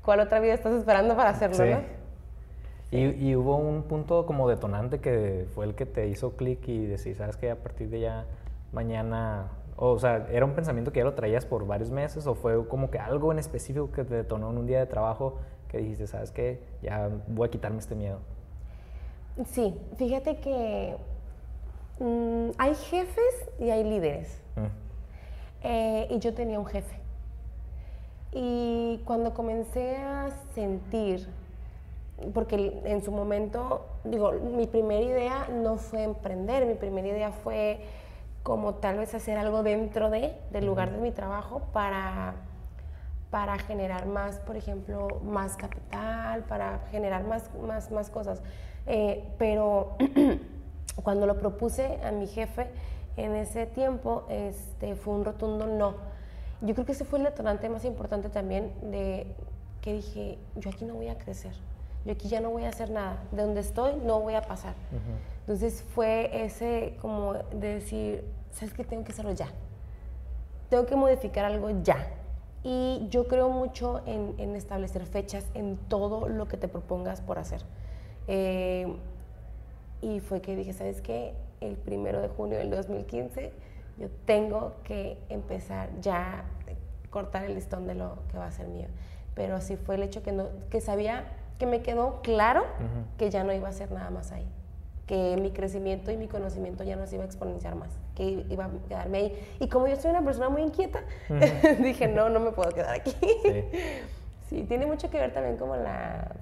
¿cuál 0.05 0.20
otra 0.20 0.38
vida 0.38 0.55
estás 0.55 0.75
esperando 0.75 1.17
para 1.17 1.31
hacerlo? 1.31 1.56
Sí. 1.56 1.70
¿no? 1.70 2.00
Y, 2.93 3.28
y, 3.28 3.37
hubo 3.37 3.56
un 3.56 3.84
punto 3.84 4.26
como 4.26 4.49
detonante 4.49 4.99
que 4.99 5.46
fue 5.55 5.64
el 5.64 5.75
que 5.75 5.87
te 5.87 6.08
hizo 6.08 6.32
clic 6.32 6.66
y 6.69 6.87
decir, 6.87 7.16
¿sabes 7.16 7.37
que 7.37 7.50
A 7.50 7.56
partir 7.56 7.88
de 7.88 8.00
ya 8.00 8.26
mañana, 8.73 9.49
o, 9.76 9.99
sea, 9.99 10.26
¿era 10.31 10.44
un 10.44 10.55
pensamiento 10.55 10.93
que 10.93 10.99
ya 10.99 11.05
lo 11.05 11.14
traías 11.14 11.46
por 11.46 11.66
varios 11.66 11.90
meses 11.90 12.26
o 12.26 12.34
fue 12.34 12.66
como 12.66 12.90
que 12.90 12.99
algo 12.99 13.31
en 13.32 13.38
específico 13.38 13.93
que 13.93 14.05
te 14.05 14.16
detonó 14.16 14.50
en 14.50 14.58
un 14.58 14.66
día 14.66 14.81
de 14.81 14.87
trabajo 14.87 15.38
que 15.69 15.78
dijiste, 15.78 16.08
¿sabes 16.08 16.32
qué? 16.32 16.61
Ya 16.82 17.08
voy 17.28 17.46
a 17.46 17.50
quitarme 17.50 17.78
este 17.78 17.94
miedo. 17.94 18.19
Sí, 19.46 19.75
fíjate 19.96 20.37
que 20.38 20.96
mmm, 21.98 22.50
hay 22.58 22.75
jefes 22.75 23.48
y 23.58 23.70
hay 23.70 23.84
líderes. 23.84 24.40
Mm. 24.56 24.66
Eh, 25.62 26.06
y 26.10 26.19
yo 26.19 26.34
tenía 26.34 26.58
un 26.58 26.66
jefe. 26.66 26.96
Y 28.32 29.00
cuando 29.04 29.34
comencé 29.34 29.96
a 29.96 30.31
sentir, 30.54 31.28
porque 32.32 32.81
en 32.84 33.02
su 33.02 33.10
momento, 33.10 33.87
digo, 34.04 34.32
mi 34.32 34.66
primera 34.66 35.02
idea 35.02 35.48
no 35.50 35.76
fue 35.78 36.04
emprender, 36.04 36.66
mi 36.66 36.75
primera 36.75 37.08
idea 37.08 37.32
fue 37.32 37.81
como 38.42 38.75
tal 38.75 38.98
vez 38.98 39.14
hacer 39.14 39.37
algo 39.37 39.62
dentro 39.62 40.10
de, 40.10 40.34
del 40.50 40.64
lugar 40.64 40.92
de 40.92 40.98
mi 40.98 41.10
trabajo 41.10 41.62
para, 41.72 42.34
para 43.31 43.58
generar 43.58 44.06
más, 44.06 44.38
por 44.40 44.56
ejemplo, 44.56 45.08
más 45.25 45.56
capital, 45.56 46.44
para 46.44 46.81
generar 46.90 47.25
más, 47.25 47.50
más, 47.54 47.90
más 47.90 48.10
cosas. 48.10 48.42
Eh, 48.87 49.25
pero 49.38 49.97
cuando 51.03 51.27
lo 51.27 51.38
propuse 51.38 51.99
a 52.03 52.11
mi 52.11 52.27
jefe 52.27 52.69
en 53.17 53.37
ese 53.37 53.67
tiempo, 53.67 54.25
este, 54.29 54.94
fue 54.97 55.15
un 55.15 55.25
rotundo 55.25 55.67
no 55.67 56.11
yo 56.62 56.75
creo 56.75 56.85
que 56.85 56.93
ese 56.93 57.05
fue 57.05 57.19
el 57.19 57.25
detonante 57.25 57.69
más 57.69 57.85
importante 57.85 58.29
también 58.29 58.73
de 58.91 59.27
que 59.81 59.94
dije, 59.94 60.38
yo 60.56 60.71
aquí 60.71 60.85
no 60.85 60.94
voy 60.94 61.09
a 61.09 61.17
crecer, 61.17 61.53
yo 62.05 62.12
aquí 62.12 62.29
ya 62.29 62.41
no 62.41 62.50
voy 62.50 62.65
a 62.65 62.69
hacer 62.69 62.91
nada, 62.91 63.23
de 63.32 63.43
donde 63.43 63.61
estoy 63.61 63.94
no 64.05 64.21
voy 64.21 64.35
a 64.35 64.43
pasar. 64.43 64.75
Entonces 65.41 65.83
fue 65.94 66.44
ese 66.44 66.97
como 67.00 67.33
de 67.33 67.75
decir, 67.75 68.25
¿sabes 68.53 68.75
qué? 68.75 68.85
Tengo 68.85 69.05
que 69.05 69.12
hacerlo 69.12 69.33
ya. 69.33 69.49
Tengo 70.69 70.85
que 70.85 70.97
modificar 70.97 71.47
algo 71.47 71.71
ya. 71.83 71.97
Y 72.62 73.06
yo 73.09 73.26
creo 73.26 73.49
mucho 73.49 74.03
en, 74.05 74.35
en 74.37 74.55
establecer 74.55 75.06
fechas 75.06 75.47
en 75.55 75.79
todo 75.88 76.29
lo 76.29 76.47
que 76.47 76.59
te 76.59 76.69
propongas 76.69 77.23
por 77.23 77.38
hacer. 77.38 77.62
Eh, 78.28 78.87
y 80.02 80.20
fue 80.20 80.40
que 80.40 80.56
dije, 80.56 80.72
¿sabes 80.72 81.00
qué? 81.00 81.34
El 81.61 81.76
primero 81.76 82.20
de 82.20 82.28
junio 82.28 82.58
del 82.58 82.70
2015 82.70 83.52
yo 84.00 84.08
tengo 84.25 84.72
que 84.82 85.19
empezar 85.28 85.90
ya 86.00 86.38
a 86.38 86.44
cortar 87.11 87.44
el 87.44 87.55
listón 87.55 87.87
de 87.87 87.94
lo 87.94 88.17
que 88.31 88.38
va 88.38 88.46
a 88.46 88.50
ser 88.50 88.67
mío. 88.69 88.88
Pero 89.34 89.56
así 89.56 89.76
fue 89.76 89.96
el 89.96 90.02
hecho 90.02 90.22
que, 90.22 90.32
no, 90.32 90.49
que 90.70 90.81
sabía, 90.81 91.25
que 91.58 91.67
me 91.67 91.82
quedó 91.82 92.22
claro 92.22 92.64
que 93.19 93.31
ya 93.31 93.44
no 93.44 93.52
iba 93.52 93.69
a 93.69 93.72
ser 93.72 93.93
nada 93.93 94.11
más 94.11 94.32
ahí. 94.32 94.46
Que 95.06 95.37
mi 95.40 95.50
crecimiento 95.50 96.11
y 96.11 96.16
mi 96.16 96.28
conocimiento 96.28 96.82
ya 96.82 96.96
no 96.96 97.06
se 97.06 97.16
iba 97.16 97.25
a 97.25 97.26
exponenciar 97.26 97.75
más, 97.75 97.90
que 98.14 98.46
iba 98.49 98.66
a 98.66 98.71
quedarme 98.88 99.18
ahí. 99.18 99.56
Y 99.61 99.68
como 99.68 99.87
yo 99.87 99.97
soy 99.97 100.12
una 100.12 100.25
persona 100.25 100.49
muy 100.49 100.62
inquieta, 100.62 101.02
dije, 101.83 102.09
no, 102.09 102.30
no 102.30 102.40
me 102.40 102.52
puedo 102.52 102.71
quedar 102.71 102.95
aquí. 102.95 103.14
Sí. 103.21 103.64
sí. 104.49 104.62
tiene 104.62 104.87
mucho 104.87 105.11
que 105.11 105.18
ver 105.18 105.33
también 105.33 105.59
como 105.59 105.76
la, 105.76 106.37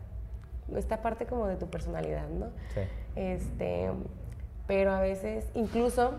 esta 0.77 1.03
parte 1.03 1.27
como 1.27 1.47
de 1.47 1.57
tu 1.57 1.67
personalidad, 1.69 2.29
¿no? 2.29 2.47
Sí. 2.75 2.81
Este, 3.17 3.91
pero 4.67 4.93
a 4.93 5.01
veces, 5.01 5.47
incluso 5.55 6.13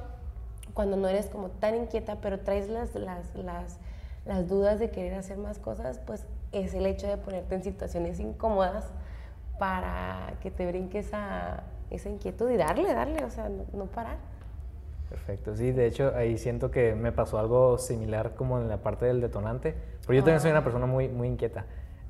cuando 0.73 0.97
no 0.97 1.07
eres 1.07 1.27
como 1.27 1.49
tan 1.49 1.75
inquieta, 1.75 2.17
pero 2.21 2.39
traes 2.39 2.69
las, 2.69 2.95
las, 2.95 3.35
las, 3.35 3.77
las 4.25 4.47
dudas 4.47 4.79
de 4.79 4.89
querer 4.89 5.13
hacer 5.15 5.37
más 5.37 5.59
cosas, 5.59 5.99
pues 5.99 6.25
es 6.51 6.73
el 6.73 6.85
hecho 6.85 7.07
de 7.07 7.17
ponerte 7.17 7.55
en 7.55 7.63
situaciones 7.63 8.19
incómodas 8.19 8.85
para 9.57 10.33
que 10.41 10.51
te 10.51 10.65
brinque 10.65 10.99
esa, 10.99 11.63
esa 11.89 12.09
inquietud 12.09 12.49
y 12.49 12.57
darle, 12.57 12.93
darle, 12.93 13.23
o 13.23 13.29
sea, 13.29 13.49
no, 13.49 13.85
parar. 13.85 14.17
Perfecto, 15.09 15.55
sí, 15.55 15.71
de 15.71 15.87
hecho 15.87 16.13
ahí 16.15 16.37
siento 16.37 16.69
que 16.69 16.93
me 16.93 17.11
pasó 17.11 17.39
algo 17.39 17.77
similar 17.77 18.35
como 18.35 18.59
en 18.59 18.67
la 18.67 18.77
parte 18.77 19.05
del 19.05 19.21
detonante, 19.21 19.75
porque 20.05 20.17
yo 20.17 20.23
también 20.23 20.39
soy 20.39 20.51
una 20.51 20.59
ah. 20.59 20.63
persona 20.63 20.85
muy, 20.85 21.07
muy 21.07 21.27
inquieta. 21.27 21.65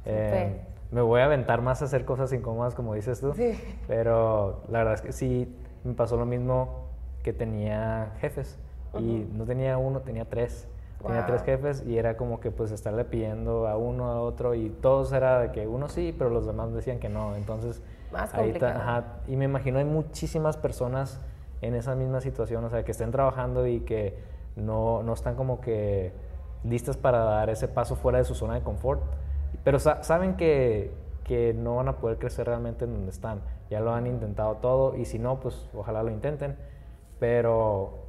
Eh, 0.06 0.62
me 0.92 1.02
voy 1.02 1.22
a 1.22 1.26
aventar 1.26 1.62
más 1.62 1.82
a 1.82 1.86
hacer 1.86 2.06
cosas 2.06 2.34
incómodas, 2.34 2.76
como 2.76 2.96
dices 2.96 3.20
tú, 3.20 3.34
sí. 3.34 3.60
pero 3.88 4.64
la 4.70 4.80
verdad 4.80 4.96
es 4.96 5.02
que 5.02 5.12
sí, 5.12 5.56
me 5.84 5.94
pasó 5.94 6.18
lo 6.18 6.26
mismo 6.26 6.88
que 7.24 7.34
tenía 7.34 8.14
jefes. 8.20 8.58
Y 8.98 9.28
no 9.34 9.46
tenía 9.46 9.78
uno, 9.78 10.00
tenía 10.02 10.26
tres. 10.26 10.68
Tenía 11.06 11.26
tres 11.26 11.44
jefes 11.44 11.84
y 11.88 11.98
era 11.98 12.18
como 12.18 12.42
que 12.42 12.52
pues 12.52 12.72
estarle 12.72 13.06
pidiendo 13.06 13.68
a 13.68 13.78
uno, 13.78 14.12
a 14.12 14.20
otro 14.20 14.54
y 14.54 14.70
todos 14.70 15.14
era 15.14 15.40
de 15.40 15.52
que 15.52 15.66
uno 15.66 15.88
sí, 15.88 16.14
pero 16.18 16.30
los 16.30 16.46
demás 16.46 16.74
decían 16.74 17.00
que 17.00 17.08
no. 17.08 17.36
Entonces, 17.36 17.82
Más 18.12 18.34
ahí 18.34 18.54
ajá, 18.62 19.20
y 19.28 19.38
me 19.38 19.46
imagino 19.46 19.80
hay 19.80 19.86
muchísimas 19.86 20.58
personas 20.58 21.22
en 21.62 21.76
esa 21.76 21.96
misma 21.96 22.20
situación, 22.20 22.66
o 22.66 22.70
sea, 22.70 22.84
que 22.84 22.92
estén 22.92 23.12
trabajando 23.12 23.66
y 23.66 23.82
que 23.82 24.18
no, 24.58 25.02
no 25.04 25.14
están 25.14 25.36
como 25.36 25.62
que 25.62 26.12
listas 26.66 26.98
para 26.98 27.20
dar 27.20 27.50
ese 27.50 27.70
paso 27.70 27.96
fuera 27.96 28.18
de 28.18 28.26
su 28.26 28.36
zona 28.36 28.56
de 28.56 28.62
confort, 28.62 29.02
pero 29.64 29.80
saben 29.80 30.36
que, 30.36 30.92
que 31.24 31.54
no 31.54 31.76
van 31.76 31.88
a 31.88 31.98
poder 31.98 32.18
crecer 32.18 32.48
realmente 32.48 32.86
en 32.86 32.94
donde 32.94 33.12
están. 33.12 33.42
Ya 33.70 33.80
lo 33.80 33.94
han 33.94 34.08
intentado 34.08 34.56
todo 34.56 34.96
y 34.96 35.06
si 35.06 35.20
no, 35.20 35.40
pues 35.40 35.68
ojalá 35.74 36.04
lo 36.04 36.10
intenten 36.10 36.56
pero 37.20 38.00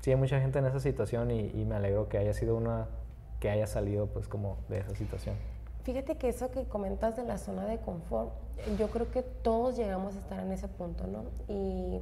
sí 0.00 0.10
hay 0.10 0.16
mucha 0.16 0.40
gente 0.40 0.58
en 0.58 0.66
esa 0.66 0.80
situación 0.80 1.30
y, 1.30 1.64
me 1.64 1.76
alegro 1.76 2.08
que 2.08 2.18
haya 2.18 2.34
sido 2.34 2.56
una 2.56 2.88
que 3.40 3.50
haya 3.50 3.66
salido 3.66 4.06
pues 4.06 4.26
como 4.26 4.56
de 4.68 4.78
esa 4.78 4.94
situación. 4.94 5.36
Fíjate 5.82 6.16
que 6.16 6.28
eso 6.28 6.50
que 6.50 6.64
comentas 6.64 7.16
de 7.16 7.24
la 7.24 7.36
zona 7.36 7.66
de 7.66 7.78
confort, 7.78 8.30
yo 8.78 8.88
creo 8.88 9.10
que 9.10 9.22
todos 9.22 9.76
llegamos 9.76 10.16
a 10.16 10.18
estar 10.18 10.40
en 10.40 10.50
ese 10.50 10.66
punto, 10.66 11.06
¿no? 11.06 11.24
Y, 11.46 12.00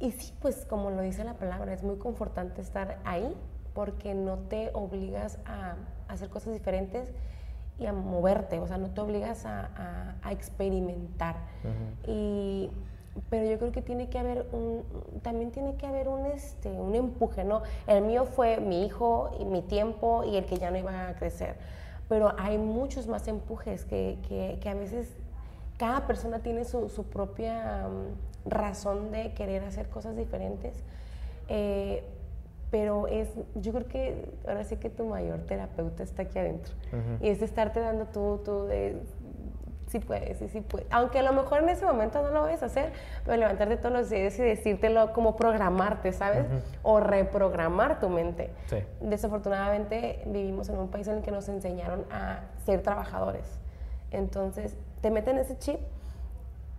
y 0.00 0.10
sí, 0.10 0.34
pues 0.42 0.64
como 0.64 0.90
lo 0.90 1.00
dice 1.00 1.22
la 1.22 1.34
palabra, 1.34 1.72
es 1.72 1.84
muy 1.84 1.96
confortante 1.96 2.60
estar 2.60 2.98
ahí 3.04 3.36
porque 3.72 4.14
no 4.14 4.38
te 4.38 4.70
obligas 4.74 5.38
a, 5.44 5.76
hacer 6.08 6.28
cosas 6.28 6.52
diferentes 6.52 7.08
y 7.78 7.86
a 7.86 7.92
moverte, 7.92 8.60
o 8.60 8.66
sea, 8.66 8.78
no 8.78 8.90
te 8.90 9.00
obligas 9.00 9.46
a, 9.46 10.16
a, 10.22 10.32
experimentar. 10.32 11.36
y, 12.06 12.70
pero 13.28 13.44
yo 13.44 13.58
creo 13.58 13.72
que 13.72 13.82
tiene 13.82 14.08
que 14.08 14.18
haber 14.18 14.46
un, 14.52 14.84
también 15.22 15.50
tiene 15.50 15.74
que 15.76 15.86
haber 15.86 16.08
un, 16.08 16.24
este, 16.26 16.70
un 16.70 16.94
empuje, 16.94 17.44
¿no? 17.44 17.62
El 17.86 18.02
mío 18.04 18.24
fue 18.24 18.58
mi 18.60 18.86
hijo 18.86 19.36
y 19.38 19.44
mi 19.44 19.60
tiempo 19.60 20.24
y 20.24 20.36
el 20.36 20.46
que 20.46 20.56
ya 20.56 20.70
no 20.70 20.78
iba 20.78 21.08
a 21.08 21.14
crecer 21.14 21.56
pero 22.12 22.34
hay 22.36 22.58
muchos 22.58 23.06
más 23.06 23.26
empujes 23.26 23.86
que, 23.86 24.18
que, 24.28 24.68
a 24.68 24.74
veces 24.74 25.08
cada 25.78 26.06
persona 26.06 26.40
tiene 26.40 26.66
su, 26.66 26.90
su 26.90 27.04
propia 27.04 27.88
mm, 27.88 28.50
razón 28.50 29.10
de 29.10 29.32
querer 29.32 29.64
hacer 29.64 29.88
cosas 29.88 30.14
diferentes. 30.14 30.74
Eh, 31.48 32.04
pero 32.72 33.06
es, 33.06 33.28
yo 33.54 33.70
creo 33.72 33.86
que 33.86 34.28
ahora 34.48 34.64
sí 34.64 34.78
que 34.78 34.88
tu 34.88 35.04
mayor 35.04 35.40
terapeuta 35.40 36.02
está 36.02 36.22
aquí 36.22 36.38
adentro. 36.38 36.74
Y 37.20 37.28
es 37.28 37.42
estarte 37.42 37.80
dando 37.80 38.06
tú, 38.06 38.40
tú 38.42 38.64
de, 38.64 38.96
sí 39.88 39.98
puedes, 39.98 40.38
sí, 40.38 40.48
sí 40.48 40.62
puedes. 40.62 40.86
Aunque 40.90 41.18
a 41.18 41.22
lo 41.22 41.34
mejor 41.34 41.62
en 41.62 41.68
ese 41.68 41.84
momento 41.84 42.22
no 42.22 42.30
lo 42.30 42.40
vayas 42.40 42.62
a 42.62 42.66
hacer, 42.66 42.94
pero 43.26 43.36
levantarte 43.36 43.76
todos 43.76 43.92
los 43.92 44.08
días 44.08 44.38
y 44.38 44.42
decírtelo 44.42 45.12
como 45.12 45.36
programarte, 45.36 46.12
¿sabes? 46.12 46.46
O 46.82 46.98
reprogramar 46.98 48.00
tu 48.00 48.08
mente. 48.08 48.50
Desafortunadamente 49.02 50.22
vivimos 50.24 50.70
en 50.70 50.78
un 50.78 50.88
país 50.88 51.06
en 51.08 51.18
el 51.18 51.22
que 51.22 51.30
nos 51.30 51.50
enseñaron 51.50 52.06
a 52.10 52.40
ser 52.64 52.80
trabajadores. 52.80 53.60
Entonces, 54.10 54.78
te 55.02 55.10
meten 55.10 55.36
ese 55.36 55.58
chip 55.58 55.78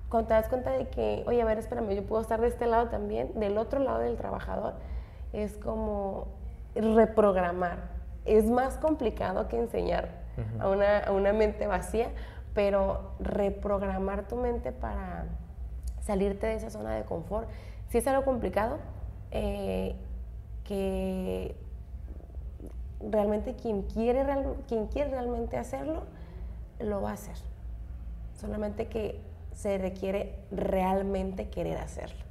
cuando 0.09 0.29
te 0.29 0.33
das 0.33 0.47
cuenta 0.47 0.71
de 0.71 0.87
que, 0.87 1.23
oye, 1.27 1.39
a 1.39 1.45
ver, 1.45 1.59
espérame, 1.59 1.93
yo 1.93 2.03
puedo 2.03 2.19
estar 2.23 2.41
de 2.41 2.47
este 2.47 2.65
lado 2.65 2.89
también, 2.89 3.39
del 3.39 3.59
otro 3.59 3.79
lado 3.79 3.99
del 3.99 4.17
trabajador, 4.17 4.73
es 5.33 5.57
como 5.57 6.27
reprogramar. 6.75 7.91
Es 8.25 8.45
más 8.45 8.77
complicado 8.77 9.47
que 9.47 9.59
enseñar 9.59 10.23
a, 10.59 10.69
una, 10.69 10.99
a 10.99 11.11
una 11.11 11.33
mente 11.33 11.67
vacía, 11.67 12.09
pero 12.53 13.11
reprogramar 13.19 14.27
tu 14.27 14.37
mente 14.37 14.71
para 14.71 15.25
salirte 16.01 16.47
de 16.47 16.55
esa 16.55 16.69
zona 16.69 16.95
de 16.95 17.03
confort, 17.03 17.49
si 17.89 17.97
es 17.97 18.07
algo 18.07 18.23
complicado, 18.23 18.77
eh, 19.31 19.95
que 20.63 21.55
realmente 22.99 23.55
quien 23.55 23.83
quiere, 23.83 24.25
quien 24.67 24.87
quiere 24.87 25.11
realmente 25.11 25.57
hacerlo, 25.57 26.03
lo 26.79 27.01
va 27.01 27.11
a 27.11 27.13
hacer. 27.13 27.35
Solamente 28.39 28.87
que 28.87 29.21
se 29.53 29.77
requiere 29.77 30.39
realmente 30.51 31.49
querer 31.49 31.77
hacerlo. 31.77 32.22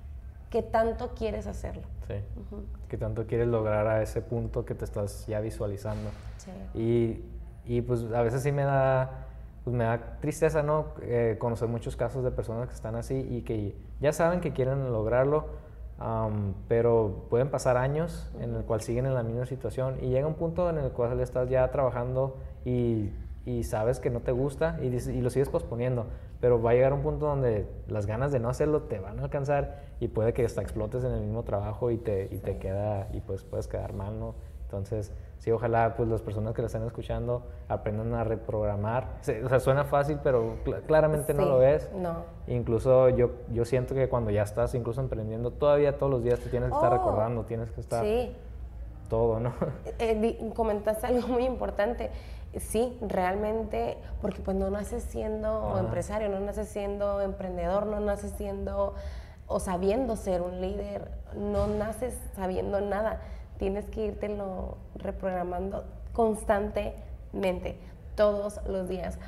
¿Qué 0.52 0.62
tanto 0.62 1.14
quieres 1.16 1.48
hacerlo? 1.48 1.82
Sí. 2.06 2.14
¿Qué 2.88 2.98
tanto 2.98 3.26
quieres 3.26 3.48
lograr 3.48 3.86
a 3.86 4.02
ese 4.02 4.20
punto 4.20 4.64
que 4.64 4.74
te 4.74 4.84
estás 4.84 5.26
ya 5.26 5.40
visualizando? 5.40 6.10
Sí. 6.36 6.50
Y, 6.78 7.74
y 7.76 7.80
pues 7.80 8.04
a 8.12 8.22
veces 8.22 8.42
sí 8.42 8.52
me 8.52 8.62
da 8.62 9.22
pues 9.64 9.76
me 9.76 9.84
da 9.84 10.18
tristeza, 10.20 10.62
¿no? 10.62 10.86
Eh, 11.02 11.36
conocer 11.38 11.68
muchos 11.68 11.96
casos 11.96 12.24
de 12.24 12.30
personas 12.30 12.68
que 12.68 12.74
están 12.74 12.96
así 12.96 13.14
y 13.14 13.42
que 13.42 13.76
ya 14.00 14.12
saben 14.12 14.40
que 14.40 14.52
quieren 14.52 14.92
lograrlo, 14.92 15.46
pero 16.66 17.26
pueden 17.30 17.48
pasar 17.48 17.76
años 17.76 18.30
en 18.40 18.56
el 18.56 18.64
cual 18.64 18.80
siguen 18.80 19.06
en 19.06 19.14
la 19.14 19.22
misma 19.22 19.46
situación 19.46 19.98
y 20.02 20.08
llega 20.08 20.26
un 20.26 20.34
punto 20.34 20.68
en 20.68 20.78
el 20.78 20.90
cual 20.90 21.20
estás 21.20 21.48
ya 21.48 21.70
trabajando 21.70 22.36
y, 22.64 23.10
y 23.46 23.62
sabes 23.62 24.00
que 24.00 24.10
no 24.10 24.20
te 24.20 24.32
gusta 24.32 24.78
y, 24.82 24.86
y, 24.86 25.20
lo 25.20 25.30
sigues 25.30 25.48
posponiendo, 25.48 26.06
pero 26.42 26.60
va 26.60 26.72
a 26.72 26.74
llegar 26.74 26.92
un 26.92 27.02
punto 27.02 27.26
donde 27.26 27.68
las 27.86 28.06
ganas 28.06 28.32
de 28.32 28.40
no 28.40 28.48
hacerlo 28.48 28.82
te 28.82 28.98
van 28.98 29.20
a 29.20 29.22
alcanzar 29.22 29.76
y 30.00 30.08
puede 30.08 30.32
que 30.32 30.44
hasta 30.44 30.60
explotes 30.60 31.04
en 31.04 31.12
el 31.12 31.20
mismo 31.20 31.44
trabajo 31.44 31.92
y 31.92 31.98
te, 31.98 32.28
y 32.32 32.38
te 32.38 32.58
queda, 32.58 33.06
y 33.12 33.20
pues 33.20 33.44
puedes 33.44 33.68
quedar 33.68 33.92
mal, 33.92 34.18
¿no? 34.18 34.34
Entonces, 34.64 35.12
sí, 35.38 35.52
ojalá 35.52 35.94
pues 35.96 36.08
las 36.08 36.20
personas 36.20 36.52
que 36.52 36.62
la 36.62 36.66
están 36.66 36.84
escuchando 36.84 37.44
aprendan 37.68 38.12
a 38.14 38.24
reprogramar. 38.24 39.20
O 39.44 39.48
sea, 39.48 39.60
suena 39.60 39.84
fácil, 39.84 40.18
pero 40.20 40.56
claramente 40.88 41.32
no 41.32 41.44
lo 41.44 41.62
es. 41.62 41.88
No. 41.92 42.24
Incluso 42.48 43.08
yo, 43.10 43.30
yo 43.52 43.64
siento 43.64 43.94
que 43.94 44.08
cuando 44.08 44.32
ya 44.32 44.42
estás 44.42 44.74
incluso 44.74 45.00
emprendiendo, 45.00 45.52
todavía 45.52 45.96
todos 45.96 46.10
los 46.10 46.24
días 46.24 46.40
te 46.40 46.50
tienes 46.50 46.70
que 46.70 46.74
estar 46.74 46.92
oh. 46.92 46.96
recordando, 46.96 47.44
tienes 47.44 47.70
que 47.70 47.80
estar 47.80 48.04
sí. 48.04 48.34
todo, 49.08 49.38
¿no? 49.38 49.52
Eh, 50.00 50.38
eh 50.40 50.50
comentaste 50.56 51.06
algo 51.06 51.28
muy 51.28 51.44
importante. 51.44 52.10
Sí, 52.58 52.98
realmente, 53.00 53.96
porque 54.20 54.40
pues 54.42 54.56
no 54.56 54.68
naces 54.70 55.02
siendo 55.04 55.78
empresario, 55.78 56.28
no 56.28 56.40
naces 56.40 56.68
siendo 56.68 57.20
emprendedor, 57.20 57.86
no 57.86 58.00
naces 58.00 58.32
siendo 58.36 58.94
o 59.46 59.58
sabiendo 59.58 60.16
ser 60.16 60.42
un 60.42 60.60
líder, 60.60 61.10
no 61.34 61.66
naces 61.66 62.14
sabiendo 62.34 62.80
nada 62.80 63.20
tienes 63.62 63.84
que 63.86 64.12
lo 64.28 64.76
reprogramando 64.96 65.84
constantemente, 66.12 67.78
todos 68.16 68.60
los 68.66 68.88
días, 68.88 69.20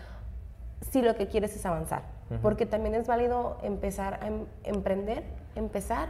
si 0.91 1.03
lo 1.03 1.15
que 1.15 1.29
quieres 1.29 1.55
es 1.55 1.65
avanzar. 1.65 2.03
Porque 2.43 2.67
también 2.67 2.97
es 2.97 3.07
válido 3.07 3.59
empezar 3.63 4.19
a 4.21 4.27
em, 4.27 4.47
emprender, 4.65 5.23
empezar 5.55 6.09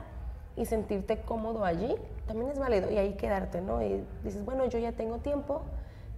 y 0.56 0.64
sentirte 0.64 1.20
cómodo 1.20 1.66
allí, 1.66 1.94
también 2.26 2.50
es 2.50 2.58
válido 2.58 2.90
y 2.90 2.96
ahí 2.96 3.12
quedarte, 3.12 3.60
¿no? 3.60 3.82
Y 3.82 4.02
dices, 4.22 4.42
bueno, 4.42 4.64
yo 4.64 4.78
ya 4.78 4.92
tengo 4.92 5.18
tiempo, 5.18 5.60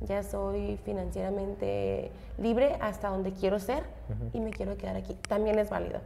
ya 0.00 0.22
soy 0.22 0.78
financieramente 0.84 2.10
libre 2.38 2.76
hasta 2.80 3.08
donde 3.08 3.32
quiero 3.32 3.58
ser 3.58 3.84
y 4.32 4.40
me 4.40 4.50
quiero 4.50 4.76
quedar 4.76 4.96
aquí. 4.96 5.14
También 5.28 5.58
es 5.58 5.70
válido. 5.70 6.00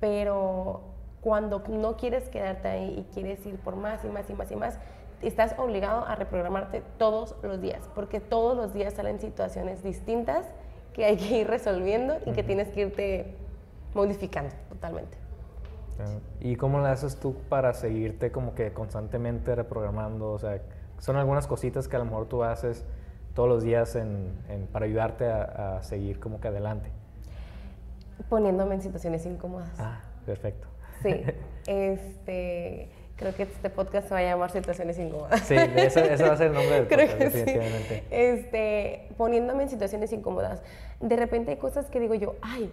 Pero 0.00 0.80
cuando 1.20 1.62
no 1.68 1.96
quieres 1.96 2.28
quedarte 2.28 2.68
ahí 2.68 2.98
y 2.98 3.12
quieres 3.12 3.44
ir 3.46 3.56
por 3.56 3.76
más 3.76 4.04
y 4.04 4.08
más 4.08 4.28
y 4.30 4.34
más 4.34 4.50
y 4.50 4.56
más, 4.56 4.78
estás 5.22 5.54
obligado 5.58 6.06
a 6.06 6.14
reprogramarte 6.14 6.82
todos 6.96 7.34
los 7.42 7.60
días, 7.60 7.88
porque 7.94 8.20
todos 8.20 8.56
los 8.56 8.72
días 8.72 8.94
salen 8.94 9.18
situaciones 9.18 9.82
distintas 9.82 10.46
que 10.92 11.04
hay 11.04 11.16
que 11.16 11.40
ir 11.40 11.48
resolviendo 11.48 12.16
y 12.24 12.32
que 12.32 12.42
tienes 12.42 12.68
que 12.68 12.82
irte 12.82 13.34
modificando 13.94 14.54
totalmente. 14.68 15.16
¿Y 16.40 16.54
cómo 16.54 16.78
lo 16.78 16.86
haces 16.86 17.16
tú 17.16 17.34
para 17.48 17.74
seguirte 17.74 18.30
como 18.30 18.54
que 18.54 18.72
constantemente 18.72 19.54
reprogramando? 19.56 20.30
O 20.30 20.38
sea, 20.38 20.60
son 20.98 21.16
algunas 21.16 21.48
cositas 21.48 21.88
que 21.88 21.96
a 21.96 21.98
lo 21.98 22.04
mejor 22.04 22.26
tú 22.26 22.44
haces 22.44 22.84
todos 23.38 23.48
los 23.48 23.62
días 23.62 23.94
en, 23.94 24.32
para 24.72 24.86
ayudarte 24.86 25.24
a, 25.30 25.76
a, 25.76 25.82
seguir 25.84 26.18
como 26.18 26.40
que 26.40 26.48
adelante. 26.48 26.90
Poniéndome 28.28 28.74
en 28.74 28.82
situaciones 28.82 29.24
incómodas. 29.26 29.70
Ah, 29.78 30.00
perfecto. 30.26 30.66
Sí, 31.04 31.22
este, 31.68 32.90
Creo 33.14 33.32
que 33.36 33.44
este 33.44 33.70
podcast 33.70 34.08
se 34.08 34.14
va 34.14 34.18
a 34.18 34.24
llamar 34.24 34.50
Situaciones 34.50 34.98
Incómodas. 34.98 35.40
Sí, 35.42 35.54
eso, 35.54 36.00
va 36.00 36.32
a 36.32 36.36
ser 36.36 36.48
el 36.48 36.52
nombre 36.52 36.74
del 36.74 36.86
podcast, 36.88 37.18
definitivamente. 37.18 38.04
Este, 38.10 39.08
poniéndome 39.16 39.62
en 39.62 39.68
situaciones 39.68 40.12
incómodas. 40.12 40.60
De 40.98 41.14
repente 41.14 41.52
hay 41.52 41.58
cosas 41.58 41.86
que 41.90 42.00
digo 42.00 42.16
yo, 42.16 42.34
ay, 42.42 42.72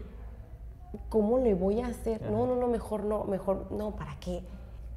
¿cómo 1.10 1.38
le 1.38 1.54
voy 1.54 1.82
a 1.82 1.88
hacer? 1.88 2.24
No, 2.24 2.48
no, 2.48 2.56
no, 2.56 2.68
mejor 2.68 3.04
no, 3.04 3.26
mejor 3.26 3.72
no, 3.72 3.96
¿para 3.96 4.20
qué? 4.20 4.42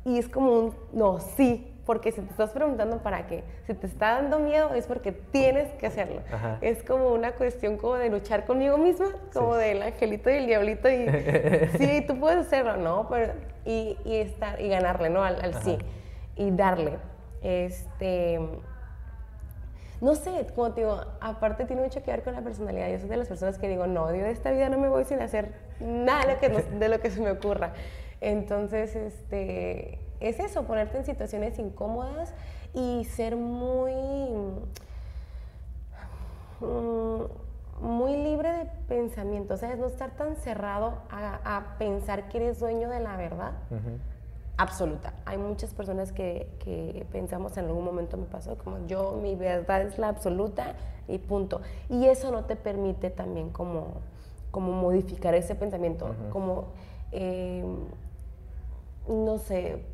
Y 0.06 0.16
es 0.16 0.30
como 0.30 0.52
un, 0.52 0.74
no, 0.94 1.20
sí, 1.20 1.77
porque 1.88 2.12
si 2.12 2.20
te 2.20 2.30
estás 2.30 2.50
preguntando 2.50 2.98
para 2.98 3.26
qué, 3.26 3.44
si 3.66 3.72
te 3.72 3.86
está 3.86 4.16
dando 4.16 4.40
miedo 4.40 4.74
es 4.74 4.86
porque 4.86 5.10
tienes 5.10 5.72
que 5.76 5.86
hacerlo. 5.86 6.20
Es 6.60 6.82
como 6.82 7.14
una 7.14 7.32
cuestión 7.32 7.78
como 7.78 7.94
de 7.94 8.10
luchar 8.10 8.44
conmigo 8.44 8.76
misma, 8.76 9.06
como 9.32 9.54
del 9.54 9.80
angelito 9.80 10.28
y 10.28 10.34
el 10.34 10.46
diablito 10.48 10.90
y 10.90 11.06
sí, 11.78 12.04
tú 12.06 12.20
puedes 12.20 12.40
hacerlo, 12.40 12.76
¿no? 12.76 13.08
Pero, 13.08 13.32
y, 13.64 13.96
y 14.04 14.16
estar, 14.16 14.60
y 14.60 14.68
ganarle, 14.68 15.08
¿no? 15.08 15.24
Al, 15.24 15.62
sí, 15.62 15.78
y 16.36 16.50
darle. 16.50 16.98
Este, 17.40 18.38
no 20.02 20.14
sé, 20.14 20.46
como 20.54 20.74
te 20.74 20.82
digo, 20.82 21.00
aparte 21.22 21.64
tiene 21.64 21.80
mucho 21.80 22.02
que 22.02 22.10
ver 22.10 22.22
con 22.22 22.34
la 22.34 22.42
personalidad. 22.42 22.90
Yo 22.90 22.98
soy 22.98 23.08
de 23.08 23.16
las 23.16 23.28
personas 23.28 23.56
que 23.56 23.66
digo, 23.66 23.86
no, 23.86 24.14
yo 24.14 24.24
de 24.24 24.30
esta 24.30 24.50
vida 24.50 24.68
no 24.68 24.76
me 24.76 24.90
voy 24.90 25.06
sin 25.06 25.22
hacer 25.22 25.54
nada 25.80 26.26
de 26.26 26.34
lo 26.34 26.38
que, 26.38 26.48
de 26.50 26.88
lo 26.90 27.00
que 27.00 27.10
se 27.10 27.22
me 27.22 27.30
ocurra. 27.30 27.72
Entonces, 28.20 28.94
este, 28.94 30.00
es 30.20 30.40
eso, 30.40 30.64
ponerte 30.64 30.98
en 30.98 31.04
situaciones 31.04 31.58
incómodas 31.58 32.32
y 32.74 33.04
ser 33.04 33.36
muy, 33.36 33.92
mm, 36.60 37.22
muy 37.80 38.16
libre 38.16 38.52
de 38.52 38.66
pensamiento, 38.88 39.54
o 39.54 39.56
sea, 39.56 39.74
no 39.76 39.86
estar 39.86 40.10
tan 40.12 40.36
cerrado 40.36 40.94
a, 41.10 41.76
pensar 41.78 42.28
que 42.28 42.38
eres 42.38 42.58
dueño 42.58 42.88
de 42.88 43.00
la 43.00 43.16
verdad. 43.16 43.52
Absoluta. 44.56 45.14
Hay 45.24 45.38
muchas 45.38 45.72
personas 45.72 46.12
que, 46.12 47.06
pensamos 47.12 47.56
en 47.56 47.66
algún 47.66 47.84
momento 47.84 48.16
me 48.16 48.26
pasó 48.26 48.58
como 48.58 48.86
yo, 48.88 49.18
mi 49.22 49.36
verdad 49.36 49.82
es 49.82 49.98
la 49.98 50.08
absoluta 50.08 50.74
y 51.06 51.18
punto. 51.18 51.60
Y 51.88 52.06
eso 52.06 52.32
no 52.32 52.44
te 52.44 52.56
permite 52.56 53.10
también 53.10 53.50
como, 53.50 54.00
como 54.50 54.72
modificar 54.72 55.34
ese 55.36 55.54
pensamiento, 55.54 56.12
como, 56.32 56.64
eh, 57.12 57.64
no 59.08 59.38
sé, 59.38 59.84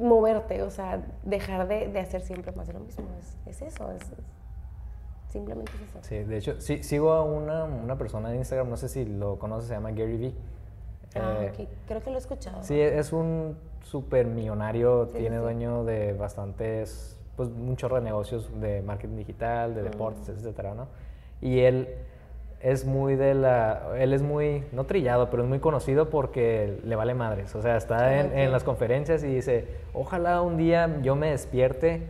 moverte, 0.00 0.62
o 0.62 0.70
sea, 0.70 1.02
dejar 1.24 1.66
de, 1.68 1.98
hacer 1.98 2.22
siempre 2.22 2.52
más 2.52 2.66
de 2.66 2.74
lo 2.74 2.80
mismo. 2.80 3.04
Es, 3.46 3.62
eso. 3.62 3.90
Es, 3.92 4.02
Simplemente 5.28 5.70
es 5.76 5.82
eso. 5.90 5.98
Sí, 6.02 6.18
de 6.24 6.36
hecho, 6.38 6.60
sí, 6.60 6.82
sigo 6.82 7.12
a 7.12 7.22
una, 7.22 7.64
una 7.64 7.96
persona 7.96 8.30
en 8.32 8.36
Instagram, 8.38 8.68
no 8.68 8.76
sé 8.76 8.88
si 8.88 9.04
lo 9.04 9.38
conoces, 9.38 9.68
se 9.68 9.74
llama 9.74 9.90
Gary 9.92 10.16
Vee. 10.16 10.34
Ah, 11.14 11.38
Eh, 11.42 11.52
ok. 11.62 11.68
Creo 11.86 12.02
que 12.02 12.10
lo 12.10 12.16
he 12.16 12.18
escuchado. 12.18 12.62
Sí, 12.64 12.80
es 12.80 13.12
un 13.12 13.56
súper 13.82 14.26
millonario, 14.26 15.06
Sí, 15.06 15.18
tiene 15.18 15.36
sí. 15.36 15.42
dueño 15.42 15.84
de 15.84 16.14
bastantes, 16.14 17.16
pues 17.36 17.48
un 17.48 17.76
chorro 17.76 17.96
de 17.96 18.02
negocios 18.02 18.50
de 18.60 18.82
marketing 18.82 19.16
digital, 19.16 19.74
de 19.74 19.82
deportes, 19.84 20.28
Mm. 20.28 20.32
etcétera, 20.32 20.74
¿no? 20.74 20.88
Y 21.40 21.60
él 21.60 21.88
es 22.62 22.84
muy 22.84 23.16
de 23.16 23.34
la, 23.34 23.82
él 23.98 24.12
es 24.12 24.22
muy, 24.22 24.64
no 24.72 24.84
trillado, 24.84 25.30
pero 25.30 25.42
es 25.42 25.48
muy 25.48 25.60
conocido 25.60 26.10
porque 26.10 26.78
le 26.84 26.94
vale 26.94 27.14
madres, 27.14 27.54
o 27.54 27.62
sea, 27.62 27.76
está 27.76 28.20
en, 28.20 28.26
Ok. 28.26 28.32
en 28.34 28.52
las 28.52 28.64
conferencias 28.64 29.24
y 29.24 29.28
dice, 29.28 29.66
ojalá 29.94 30.42
un 30.42 30.56
día 30.58 30.98
yo 31.02 31.16
me 31.16 31.30
despierte 31.30 32.02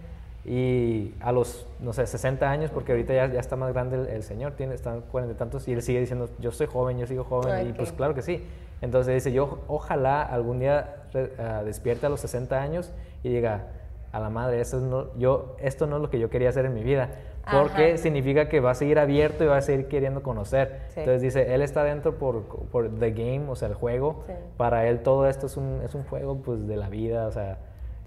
y 0.44 1.14
a 1.20 1.32
los, 1.32 1.66
no 1.80 1.92
sé, 1.92 2.06
60 2.06 2.50
años, 2.50 2.70
porque 2.70 2.92
ahorita 2.92 3.12
ya, 3.14 3.26
ya 3.26 3.38
está 3.40 3.56
más 3.56 3.72
grande 3.72 3.96
el, 3.96 4.06
el 4.08 4.22
señor, 4.22 4.52
tiene, 4.52 4.74
está 4.74 4.94
en 4.94 5.02
cuarenta 5.02 5.34
y 5.34 5.36
tantos, 5.38 5.68
y 5.68 5.72
él 5.72 5.82
sigue 5.82 6.00
diciendo, 6.00 6.28
yo 6.38 6.50
soy 6.50 6.66
joven, 6.66 6.98
yo 6.98 7.06
sigo 7.06 7.24
joven, 7.24 7.66
y 7.66 7.70
Ok. 7.70 7.76
pues 7.76 7.92
claro 7.92 8.14
que 8.14 8.22
sí. 8.22 8.44
Entonces 8.80 9.14
dice, 9.14 9.32
yo 9.32 9.60
ojalá 9.68 10.22
algún 10.22 10.58
día 10.58 10.96
ah, 11.38 11.62
despierte 11.64 12.06
a 12.06 12.08
los 12.08 12.20
60 12.20 12.60
años 12.60 12.90
y 13.22 13.28
diga, 13.28 13.66
a 14.12 14.18
la 14.18 14.30
madre, 14.30 14.60
esto, 14.60 14.80
no, 14.80 15.14
yo, 15.18 15.56
esto 15.60 15.86
no 15.86 15.96
es 15.96 16.02
lo 16.02 16.10
que 16.10 16.18
yo 16.18 16.30
quería 16.30 16.48
hacer 16.48 16.64
en 16.64 16.74
mi 16.74 16.82
vida. 16.82 17.10
Porque 17.50 17.88
Ajá. 17.88 17.96
significa 17.96 18.48
que 18.48 18.60
va 18.60 18.70
a 18.72 18.74
seguir 18.74 18.98
abierto 18.98 19.44
y 19.44 19.46
va 19.46 19.56
a 19.56 19.60
seguir 19.62 19.88
queriendo 19.88 20.22
conocer. 20.22 20.82
Sí. 20.88 21.00
Entonces 21.00 21.22
dice, 21.22 21.54
él 21.54 21.62
está 21.62 21.84
dentro 21.84 22.16
por, 22.18 22.44
por 22.44 22.88
the 22.98 23.10
game, 23.12 23.48
o 23.48 23.56
sea, 23.56 23.68
el 23.68 23.74
juego. 23.74 24.24
Sí. 24.26 24.32
Para 24.56 24.86
él 24.86 25.02
todo 25.02 25.26
esto 25.26 25.46
es 25.46 25.56
un, 25.56 25.80
es 25.84 25.94
un 25.94 26.04
juego 26.04 26.36
pues 26.42 26.66
de 26.66 26.76
la 26.76 26.88
vida, 26.88 27.26
o 27.26 27.32
sea, 27.32 27.58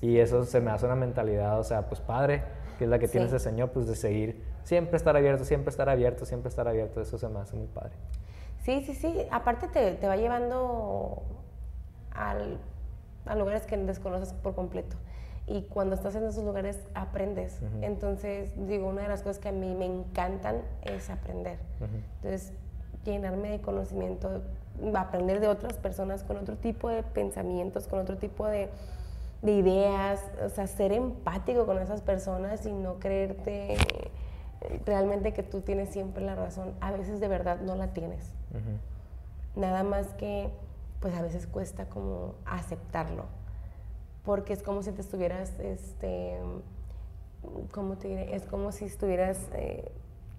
y 0.01 0.17
eso 0.19 0.43
se 0.45 0.59
me 0.62 0.71
hace 0.71 0.85
una 0.85 0.95
mentalidad, 0.95 1.59
o 1.59 1.63
sea, 1.63 1.88
pues 1.88 2.00
padre, 2.01 2.43
que 2.77 2.83
es 2.85 2.89
la 2.89 3.00
que 3.00 3.07
tiene 3.07 3.27
ese 3.27 3.39
señor, 3.39 3.69
pues 3.71 3.88
de 3.88 3.95
seguir, 3.95 4.43
siempre 4.63 4.97
estar 4.97 5.15
abierto, 5.15 5.45
siempre 5.45 5.69
estar 5.69 5.88
abierto, 5.89 6.25
siempre 6.25 6.50
estar 6.50 6.67
abierto, 6.67 7.01
eso 7.01 7.17
se 7.17 7.27
me 7.29 7.39
hace 7.39 7.55
muy 7.55 7.67
padre. 7.67 7.91
Sí, 8.63 8.81
sí, 8.85 8.93
sí. 8.95 9.25
Aparte 9.31 9.67
te, 9.67 9.91
te 9.93 10.07
va 10.07 10.15
llevando 10.15 11.21
al- 12.13 12.59
a 13.25 13.35
lugares 13.35 13.65
que 13.65 13.77
desconoces 13.77 14.33
por 14.33 14.55
completo. 14.55 14.95
Y 15.45 15.63
cuando 15.63 15.95
estás 15.95 16.15
en 16.15 16.23
esos 16.23 16.43
lugares 16.43 16.79
aprendes. 16.93 17.59
Entonces, 17.81 18.51
digo, 18.67 18.88
una 18.88 19.01
de 19.01 19.09
las 19.09 19.23
cosas 19.23 19.39
que 19.39 19.50
a 19.50 19.51
mí 19.51 19.75
me 19.75 19.85
encantan 19.85 20.62
es 20.83 21.09
aprender. 21.09 21.59
Entonces, 22.21 22.53
llenarme 23.03 23.50
de 23.50 23.62
conocimiento, 23.62 24.41
aprender 24.95 25.39
de 25.41 25.47
otras 25.47 25.73
personas 25.77 26.23
con 26.23 26.38
otro 26.38 26.55
tipo 26.55 26.89
de 26.89 27.03
pensamientos, 27.03 27.88
con 27.88 28.00
otro 28.00 28.17
tipo 28.17 28.47
de, 28.47 28.69
de 29.41 29.51
ideas, 29.51 30.21
o 30.45 30.50
sea, 30.50 30.67
ser 30.67 30.93
empático 30.93 31.65
con 31.65 31.77
esas 31.79 32.01
personas 32.01 32.65
y 32.65 32.71
no 32.71 33.00
creerte 33.00 33.77
realmente 34.85 35.33
que 35.33 35.43
tú 35.43 35.62
tienes 35.62 35.89
siempre 35.89 36.23
la 36.23 36.35
razón. 36.35 36.73
A 36.81 36.91
veces 36.91 37.19
de 37.19 37.27
verdad 37.27 37.59
no 37.62 37.75
la 37.75 37.88
tienes. 37.88 38.31
Nada 39.55 39.83
más 39.83 40.07
que, 40.13 40.50
pues 41.00 41.15
a 41.15 41.21
veces 41.21 41.47
cuesta 41.47 41.85
como 41.85 42.35
aceptarlo. 42.45 43.25
Porque 44.25 44.53
es 44.53 44.63
como 44.63 44.83
si 44.83 44.91
te 44.91 45.01
estuvieras, 45.01 45.51
este, 45.59 46.37
¿cómo 47.71 47.95
te 47.97 48.07
diré? 48.07 48.35
Es 48.35 48.43
como 48.45 48.71
si 48.71 48.85
estuvieras, 48.85 49.37
eh, 49.53 49.91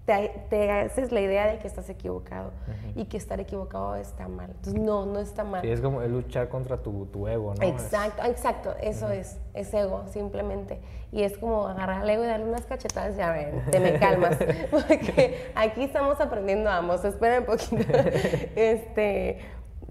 te, 0.05 0.31
te 0.49 0.71
haces 0.71 1.11
la 1.11 1.21
idea 1.21 1.47
de 1.47 1.57
que 1.59 1.67
estás 1.67 1.89
equivocado 1.89 2.51
y 2.95 3.05
que 3.05 3.17
estar 3.17 3.39
equivocado 3.39 3.95
está 3.95 4.27
mal. 4.27 4.51
Entonces, 4.51 4.75
no, 4.81 5.05
no 5.07 5.19
está 5.19 5.43
mal. 5.43 5.61
Sí, 5.61 5.69
es 5.69 5.81
como 5.81 6.01
luchar 6.01 6.47
contra 6.49 6.77
tu, 6.77 7.05
tu 7.07 7.27
ego, 7.27 7.53
¿no? 7.55 7.61
Es- 7.63 7.83
Exacto, 7.83 8.23
exacto, 8.23 8.75
eso 8.81 9.09
es, 9.09 9.37
es 9.55 9.73
ego, 9.73 10.03
simplemente. 10.11 10.79
Y 11.11 11.23
es 11.23 11.37
como 11.37 11.67
agarrar 11.67 12.01
al 12.01 12.09
ego 12.09 12.23
y 12.23 12.27
darle 12.27 12.45
unas 12.45 12.65
cachetadas 12.65 13.17
y 13.17 13.21
a 13.21 13.31
ver, 13.31 13.65
te 13.71 13.79
me 13.79 13.97
calmas. 13.99 14.37
Porque 14.71 15.51
aquí 15.55 15.83
estamos 15.83 16.19
aprendiendo 16.21 16.69
ambos, 16.69 17.03
espera 17.05 17.39
un 17.39 17.45
poquito. 17.45 17.75
Este, 18.55 19.39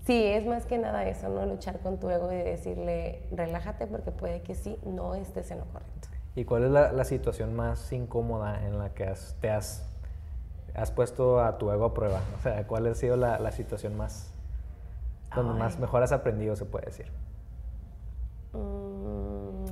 sí, 0.07 0.25
es 0.25 0.47
más 0.47 0.67
que 0.67 0.79
nada 0.79 1.07
eso, 1.09 1.29
¿no? 1.29 1.45
Luchar 1.47 1.79
con 1.81 1.99
tu 1.99 2.09
ego 2.11 2.33
y 2.33 2.37
decirle, 2.37 3.23
relájate 3.33 3.87
porque 3.87 4.11
puede 4.11 4.43
que 4.43 4.55
sí, 4.55 4.79
no 4.85 5.15
estés 5.15 5.51
en 5.51 5.59
lo 5.59 5.65
correcto. 5.67 6.09
¿Y 6.37 6.45
cuál 6.45 6.65
es 6.65 6.71
la, 6.71 6.93
la 6.93 7.05
situación 7.05 7.55
más 7.55 7.93
incómoda 7.93 8.67
en 8.67 8.79
la 8.79 8.91
que 8.93 9.05
has- 9.05 9.37
te 9.41 9.51
has, 9.51 9.87
has 10.75 10.91
puesto 10.91 11.41
a 11.41 11.59
tu 11.59 11.71
ego 11.71 11.85
a 11.85 11.95
prueba? 11.95 12.21
O 12.39 12.43
sea, 12.43 12.67
¿cuál 12.67 12.87
ha 12.87 12.95
sido 12.95 13.17
la, 13.17 13.39
la 13.39 13.53
situación 13.53 13.97
más, 13.97 14.31
donde 15.35 15.55
más 15.59 15.79
mejor 15.79 16.03
has 16.03 16.13
aprendido, 16.13 16.57
se 16.57 16.65
puede 16.65 16.87
decir? 16.87 17.07
Mm, 18.53 19.65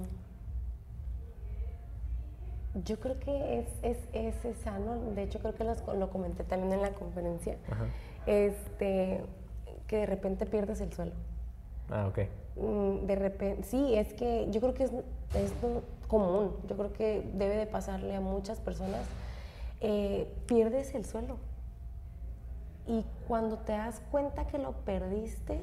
Yo 2.85 2.99
creo 3.01 3.19
que 3.21 3.59
es, 3.59 3.69
es, 3.83 3.99
es 4.15 4.45
esa, 4.47 4.79
¿no? 4.79 4.95
De 5.15 5.25
hecho, 5.25 5.41
creo 5.41 5.55
que 5.55 5.65
los- 5.65 5.87
lo 5.95 6.09
comenté 6.11 6.43
también 6.45 6.73
en 6.73 6.81
la 6.83 6.91
conferencia. 6.93 7.57
Ajá. 7.71 7.85
Este, 8.27 9.21
que 9.93 9.99
de 9.99 10.07
repente 10.07 10.47
pierdes 10.47 10.81
el 10.81 10.91
suelo. 10.91 11.13
Ah, 11.91 12.07
ok. 12.09 12.21
Mm, 12.57 13.05
De 13.05 13.15
repente, 13.15 13.63
sí, 13.63 13.95
es 13.95 14.15
que 14.15 14.47
yo 14.51 14.63
creo 14.63 14.73
que 14.73 14.85
es, 14.85 14.91
es 15.35 15.53
común. 16.09 16.57
Yo 16.67 16.79
creo 16.79 16.95
que 16.95 17.31
debe 17.35 17.57
de 17.59 17.67
pasarle 17.67 18.17
a 18.17 18.23
muchas 18.23 18.59
personas. 18.59 19.03
Eh, 19.83 20.33
pierdes 20.47 20.95
el 20.95 21.05
suelo. 21.05 21.37
Y 22.87 23.05
cuando 23.29 23.59
te 23.59 23.73
das 23.73 24.01
cuenta 24.11 24.47
que 24.47 24.57
lo 24.57 24.73
perdiste, 24.73 25.61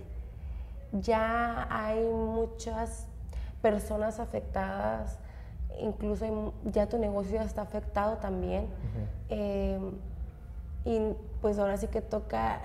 ya 0.92 1.68
hay 1.72 2.06
muchas 2.06 3.08
personas 3.64 4.20
afectadas, 4.20 5.18
incluso 5.80 6.54
ya 6.66 6.88
tu 6.88 7.00
negocio 7.00 7.34
ya 7.34 7.44
está 7.46 7.64
afectado 7.64 8.18
también. 8.18 8.68
Eh, 9.30 9.80
y 10.86 11.00
pues 11.42 11.58
ahora 11.58 11.78
sí 11.78 11.88
que 11.88 12.02
toca 12.02 12.62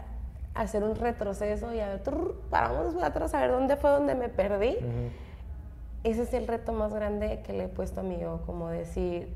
hacer 0.54 0.84
un 0.84 0.94
retroceso 0.94 1.72
y 1.74 1.80
a 1.80 1.88
ver, 1.88 2.02
trrr, 2.02 2.34
paramos 2.50 3.02
atrás 3.02 3.34
a 3.34 3.40
ver 3.40 3.50
dónde 3.50 3.76
fue 3.76 3.90
donde 3.90 4.14
me 4.14 4.28
perdí. 4.28 4.76
Ese 6.04 6.22
es 6.22 6.34
el 6.34 6.46
reto 6.46 6.72
más 6.72 6.92
grande 6.92 7.40
que 7.46 7.52
le 7.52 7.64
he 7.64 7.68
puesto 7.68 8.00
a 8.00 8.02
mí 8.04 8.18
yo, 8.20 8.40
como 8.46 8.68
decir, 8.68 9.28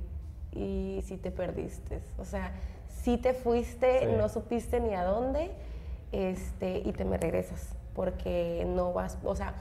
y 0.52 1.02
si 1.06 1.16
te 1.16 1.30
perdiste, 1.30 2.00
o 2.18 2.24
sea, 2.24 2.52
si 2.88 3.16
te 3.16 3.32
fuiste, 3.32 4.00
Sí. 4.00 4.06
no 4.16 4.28
supiste 4.28 4.80
ni 4.80 4.94
a 4.94 5.02
dónde, 5.04 5.50
este, 6.12 6.78
y 6.84 6.92
te 6.92 7.04
me 7.04 7.16
regresas, 7.16 7.74
porque 7.94 8.64
no 8.68 8.92
vas, 8.92 9.18
o 9.24 9.34
sea, 9.34 9.54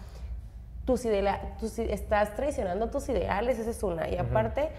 tus 0.86 1.06
idea- 1.06 1.56
tus 1.60 1.80
estás 1.80 2.36
traicionando 2.36 2.90
tus 2.90 3.08
ideales, 3.10 3.58
esa 3.60 3.70
es 3.72 3.84
una, 3.84 4.08
y 4.10 4.18
aparte, 4.18 4.70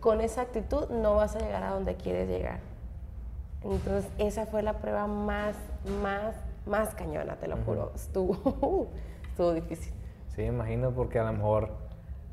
con 0.00 0.20
esa 0.20 0.42
actitud 0.42 0.88
no 0.90 1.16
vas 1.16 1.36
a 1.36 1.40
llegar 1.40 1.62
a 1.64 1.70
donde 1.70 1.94
quieres 1.96 2.28
llegar. 2.28 2.60
Entonces, 3.62 4.10
esa 4.18 4.46
fue 4.46 4.62
la 4.62 4.74
prueba 4.74 5.06
más, 5.06 5.56
más, 6.02 6.34
más 6.66 6.94
cañona, 6.94 7.36
te 7.36 7.48
lo 7.48 7.56
juro, 7.58 7.92
estuvo, 7.94 8.88
estuvo 9.28 9.52
difícil. 9.52 9.92
Sí, 10.28 10.42
imagino, 10.42 10.92
porque 10.92 11.18
a 11.18 11.24
lo 11.24 11.32
mejor, 11.32 11.70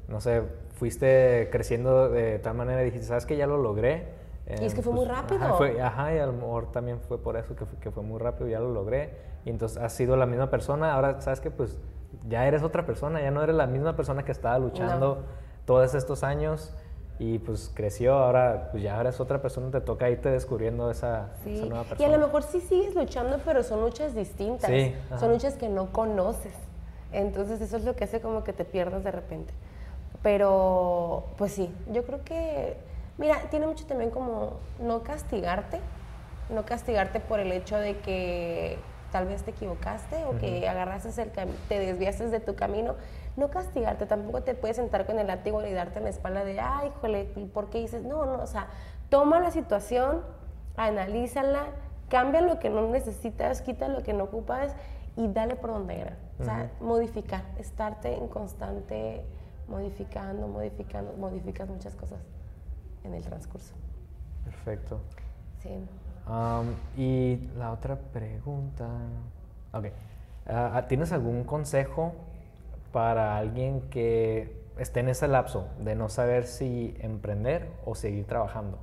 no 0.08 0.22
sé, 0.22 0.44
fuiste 0.76 1.50
creciendo 1.52 2.10
de 2.10 2.38
tal 2.40 2.54
manera 2.56 2.82
y 2.84 2.86
dijiste, 2.86 3.08
¿sabes 3.08 3.26
que 3.26 3.38
Ya 3.38 3.48
lo 3.48 3.58
logré. 3.58 4.14
Eh, 4.48 4.58
Y 4.62 4.66
es 4.66 4.76
que 4.76 4.84
fue 4.84 4.94
muy 4.94 5.06
rápido. 5.06 5.42
Ajá, 5.44 5.54
fue- 5.56 5.82
ajá, 5.82 6.14
y 6.14 6.20
a 6.20 6.28
lo 6.28 6.34
mejor 6.34 6.72
también 6.72 7.00
fue 7.00 7.18
por 7.18 7.36
eso 7.38 7.56
que 7.56 7.66
fue, 7.66 7.80
que 7.80 7.90
fue 7.90 8.04
muy 8.04 8.20
rápido, 8.20 8.48
ya 8.48 8.60
lo 8.60 8.72
logré. 8.72 9.18
Y 9.44 9.50
entonces 9.50 9.82
has 9.82 9.94
sido 9.94 10.16
la 10.18 10.28
misma 10.28 10.52
persona, 10.52 10.94
ahora 10.94 11.20
sabes 11.22 11.40
que 11.42 11.50
pues 11.50 11.80
ya 12.28 12.46
eres 12.48 12.62
otra 12.62 12.86
persona, 12.86 13.20
ya 13.22 13.32
no 13.32 13.42
eres 13.42 13.56
la 13.56 13.66
misma 13.66 13.96
persona 13.96 14.24
que 14.24 14.32
estaba 14.32 14.60
luchando 14.60 15.24
todos 15.66 15.96
estos 15.96 16.24
años 16.24 16.76
y 17.18 17.40
pues 17.40 17.72
creció, 17.74 18.14
ahora 18.16 18.70
pues 18.72 18.84
ya 18.84 19.00
eres 19.00 19.20
otra 19.20 19.42
persona, 19.42 19.72
te 19.72 19.80
toca 19.82 20.10
irte 20.10 20.30
descubriendo 20.30 20.92
esa, 20.92 21.30
Sí, 21.44 21.56
esa 21.56 21.66
nueva 21.66 21.84
y 21.86 21.88
persona. 21.88 22.14
a 22.14 22.18
lo 22.18 22.26
mejor 22.26 22.44
sí 22.44 22.60
sigues 22.62 22.94
luchando, 22.96 23.40
pero 23.46 23.64
son 23.64 23.82
luchas 23.82 24.14
distintas. 24.16 24.70
Sí, 24.70 24.94
son 25.20 25.32
luchas 25.32 25.56
que 25.56 25.70
no 25.70 25.92
conoces. 25.94 26.54
Entonces 27.14 27.62
eso 27.62 27.78
es 27.78 27.86
lo 27.86 27.96
que 27.96 28.04
hace 28.04 28.20
como 28.20 28.44
que 28.44 28.52
te 28.52 28.66
pierdas 28.66 29.04
de 29.06 29.12
repente. 29.12 29.54
Pero, 30.22 31.26
pues 31.38 31.54
sí, 31.54 31.74
yo 31.92 32.04
creo 32.04 32.24
que, 32.26 32.76
mira, 33.18 33.38
tiene 33.52 33.68
mucho 33.68 33.86
también 33.86 34.10
como 34.10 34.54
no 34.80 35.04
castigarte, 35.04 35.80
no 36.50 36.66
castigarte 36.66 37.20
por 37.20 37.40
el 37.40 37.52
hecho 37.52 37.78
de 37.78 37.98
que 38.00 38.78
tal 39.12 39.28
vez 39.28 39.44
te 39.44 39.52
equivocaste 39.52 40.26
o 40.26 40.38
que 40.38 40.68
agarraste 40.68 41.22
el 41.22 41.30
te 41.70 41.80
desviaste 41.80 42.28
de 42.30 42.40
tu 42.40 42.56
camino. 42.56 42.96
No 43.36 43.50
castigarte, 43.50 44.06
tampoco 44.06 44.44
te 44.44 44.56
puedes 44.56 44.78
sentar 44.78 45.06
con 45.06 45.20
el 45.20 45.28
látigo 45.28 45.66
y 45.66 45.74
darte 45.74 45.98
en 45.98 46.06
la 46.06 46.10
espalda 46.10 46.46
de, 46.46 46.60
ay, 46.60 46.90
híjole, 46.90 47.26
¿por 47.54 47.70
qué 47.70 47.80
dices? 47.80 48.04
No, 48.04 48.26
no, 48.26 48.42
o 48.42 48.48
sea, 48.48 48.68
toma 49.10 49.40
la 49.40 49.52
situación, 49.52 50.22
analízala, 50.78 51.68
cambia 52.10 52.42
lo 52.42 52.60
que 52.60 52.70
no 52.70 52.88
necesitas, 52.90 53.62
quita 53.62 53.88
lo 53.90 54.04
que 54.04 54.14
no 54.14 54.26
ocupas 54.26 54.74
y 55.18 55.28
dale 55.28 55.56
por 55.56 55.72
donde 55.72 56.00
era. 56.00 56.18
O 56.40 56.44
sea, 56.44 56.72
modificar, 56.80 57.44
estarte 57.58 58.18
en 58.18 58.28
constante 58.28 59.26
modificando, 59.68 60.48
modificando, 60.48 61.14
modificas 61.14 61.70
muchas 61.70 61.96
cosas 61.96 62.20
en 63.04 63.14
el 63.14 63.24
transcurso. 63.24 63.74
Perfecto. 64.44 65.00
Sí. 65.60 65.70
Y 66.98 67.50
la 67.58 67.72
otra 67.72 67.98
pregunta. 67.98 68.88
Ok. 69.74 69.86
Ah, 70.48 70.86
¿Tienes 70.88 71.12
algún 71.12 71.44
consejo 71.44 72.14
para 72.96 73.36
alguien 73.36 73.82
que 73.90 74.56
esté 74.80 75.02
en 75.02 75.10
ese 75.10 75.28
lapso 75.28 75.68
de 75.80 75.96
no 75.96 76.08
saber 76.08 76.46
si 76.46 76.96
emprender 77.02 77.68
o 77.84 77.94
seguir 77.94 78.26
trabajando? 78.26 78.80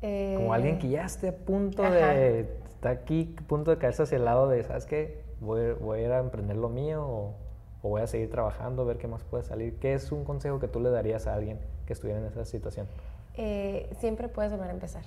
Como 0.00 0.52
alguien 0.52 0.80
que 0.80 0.88
ya 0.88 1.04
esté 1.04 1.28
a 1.28 1.36
punto 1.36 1.84
de, 1.84 2.52
está 2.68 2.90
aquí, 2.90 3.32
a 3.38 3.42
punto 3.42 3.70
de 3.70 3.78
caerse 3.78 4.02
hacia 4.02 4.16
el 4.16 4.24
lado 4.24 4.48
de, 4.48 4.64
¿sabes 4.64 4.86
qué? 4.86 5.22
Voy, 5.38 5.70
voy 5.74 6.00
a 6.00 6.02
ir 6.02 6.10
a 6.10 6.18
emprender 6.18 6.56
lo 6.56 6.68
mío 6.68 7.06
o, 7.06 7.34
o, 7.82 7.88
voy 7.90 8.02
a 8.02 8.08
seguir 8.08 8.28
trabajando, 8.28 8.84
ver 8.84 8.98
qué 8.98 9.06
más 9.06 9.22
puede 9.22 9.44
salir. 9.44 9.78
¿Qué 9.78 9.94
es 9.94 10.10
un 10.10 10.24
consejo 10.24 10.58
que 10.58 10.66
tú 10.66 10.80
le 10.80 10.90
darías 10.90 11.28
a 11.28 11.34
alguien 11.34 11.60
que 11.86 11.92
estuviera 11.92 12.18
en 12.18 12.26
esa 12.26 12.44
situación? 12.44 12.88
Eh, 13.34 13.88
siempre 14.00 14.26
puedes 14.26 14.50
volver 14.50 14.70
a 14.70 14.72
empezar. 14.72 15.04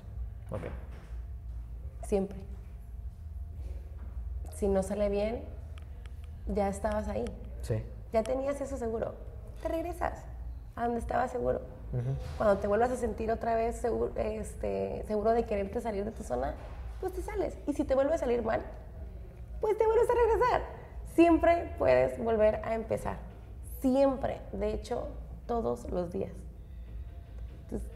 Ok. 0.49 0.61
Siempre. 2.05 2.37
Si 4.53 4.69
no 4.69 4.83
sale 4.83 5.09
bien, 5.09 5.43
ya 6.47 6.67
estabas 6.67 7.07
ahí. 7.07 7.25
Sí. 7.61 7.83
Ya 8.13 8.23
tenías 8.23 8.59
eso 8.61 8.77
seguro. 8.77 9.13
Te 9.61 9.67
regresas 9.69 10.23
a 10.75 10.85
donde 10.85 10.99
estabas 10.99 11.31
seguro. 11.31 11.61
Cuando 12.37 12.57
te 12.57 12.67
vuelvas 12.67 12.91
a 12.91 12.95
sentir 12.95 13.31
otra 13.31 13.55
vez 13.55 13.75
seguro, 13.75 14.13
este, 14.15 15.03
seguro 15.07 15.31
de 15.31 15.43
quererte 15.43 15.81
salir 15.81 16.05
de 16.05 16.11
tu 16.11 16.23
zona, 16.23 16.53
pues 17.01 17.13
te 17.13 17.21
sales. 17.21 17.57
Y 17.67 17.73
si 17.73 17.83
te 17.83 17.95
vuelve 17.95 18.13
a 18.13 18.17
salir 18.17 18.43
mal, 18.43 18.61
pues 19.59 19.77
te 19.77 19.85
vuelves 19.85 20.09
a 20.09 20.13
regresar. 20.13 20.61
Siempre 21.15 21.73
puedes 21.77 22.17
volver 22.17 22.61
a 22.63 22.75
empezar. 22.75 23.17
Siempre. 23.81 24.39
De 24.53 24.73
hecho, 24.73 25.09
todos 25.47 25.89
los 25.91 26.13
días. 26.13 26.31
Entonces, 27.63 27.89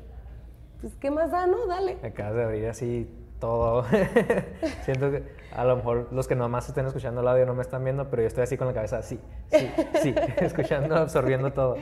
pues, 0.82 0.94
¿qué 0.96 1.10
más 1.10 1.32
da, 1.32 1.48
no? 1.48 1.66
Dale. 1.66 1.98
Acabas 2.04 2.36
de 2.36 2.44
abrir 2.44 2.68
así 2.68 3.10
todo. 3.40 3.86
Siento 4.84 5.12
que 5.12 5.24
a 5.56 5.64
lo 5.64 5.78
mejor 5.78 6.08
los 6.12 6.28
que 6.28 6.36
nomás 6.36 6.68
estén 6.68 6.86
escuchando 6.86 7.22
el 7.22 7.28
audio 7.28 7.46
no 7.46 7.54
me 7.54 7.62
están 7.62 7.84
viendo, 7.84 8.10
pero 8.10 8.22
yo 8.22 8.28
estoy 8.28 8.44
así 8.44 8.58
con 8.58 8.68
la 8.68 8.74
cabeza, 8.74 9.02
sí, 9.02 9.20
sí, 9.48 9.72
sí, 10.02 10.16
escuchando, 10.38 10.96
absorbiendo 10.96 11.54
todo. 11.54 11.78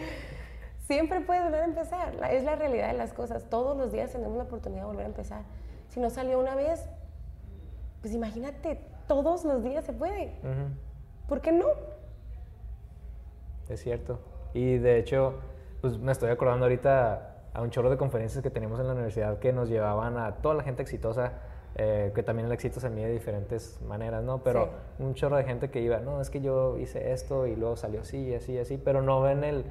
Siempre 0.86 1.22
puedes 1.22 1.44
volver 1.44 1.62
a 1.62 1.66
empezar. 1.66 2.14
es 2.32 2.44
la 2.44 2.56
realidad 2.56 2.88
de 2.88 2.98
las 2.98 3.14
cosas. 3.14 3.50
Todos 3.50 3.76
los 3.78 3.92
días 3.92 4.12
tenemos 4.12 4.38
la 4.38 4.44
oportunidad 4.44 4.82
de 4.82 4.88
volver 4.88 5.06
a 5.06 5.10
empezar. 5.10 5.42
Si 5.90 6.00
no 6.00 6.10
salió 6.10 6.40
una 6.40 6.56
vez, 6.56 6.88
pues 8.02 8.14
imagínate, 8.14 8.80
todos 9.08 9.46
los 9.46 9.64
días 9.64 9.86
se 9.86 9.94
puede. 9.94 10.34
¿Por 11.28 11.42
qué 11.42 11.52
no? 11.52 11.68
Es 13.70 13.82
cierto. 13.82 14.20
Y 14.54 14.78
de 14.78 15.00
hecho, 15.00 15.36
pues 15.82 15.98
me 15.98 16.12
estoy 16.12 16.30
acordando 16.30 16.66
ahorita 16.66 17.38
a 17.54 17.62
un 17.62 17.70
chorro 17.70 17.90
de 17.90 17.98
conferencias 17.98 18.44
que 18.44 18.50
teníamos 18.50 18.80
en 18.80 18.88
la 18.88 18.94
universidad 18.94 19.40
que 19.40 19.54
nos 19.54 19.70
llevaban 19.70 20.18
a 20.18 20.36
toda 20.38 20.56
la 20.56 20.64
gente 20.64 20.82
exitosa, 20.82 21.34
eh, 21.76 22.12
que 22.14 22.24
también 22.24 22.48
el 22.48 22.52
éxito 22.52 22.80
se 22.80 22.90
mide 22.90 23.08
de 23.08 23.14
diferentes 23.14 23.82
maneras, 23.82 24.24
¿no? 24.24 24.44
Pero 24.44 24.70
un 25.00 25.14
chorro 25.16 25.38
de 25.38 25.44
gente 25.44 25.70
que 25.70 25.82
iba, 25.82 26.00
no, 26.00 26.22
es 26.22 26.30
que 26.30 26.42
yo 26.42 26.78
hice 26.78 27.12
esto 27.12 27.48
y 27.48 27.56
luego 27.56 27.76
salió 27.76 28.02
así, 28.02 28.34
así, 28.34 28.58
así, 28.58 28.78
pero 28.78 29.02
no 29.02 29.22
ven 29.22 29.44
el 29.44 29.66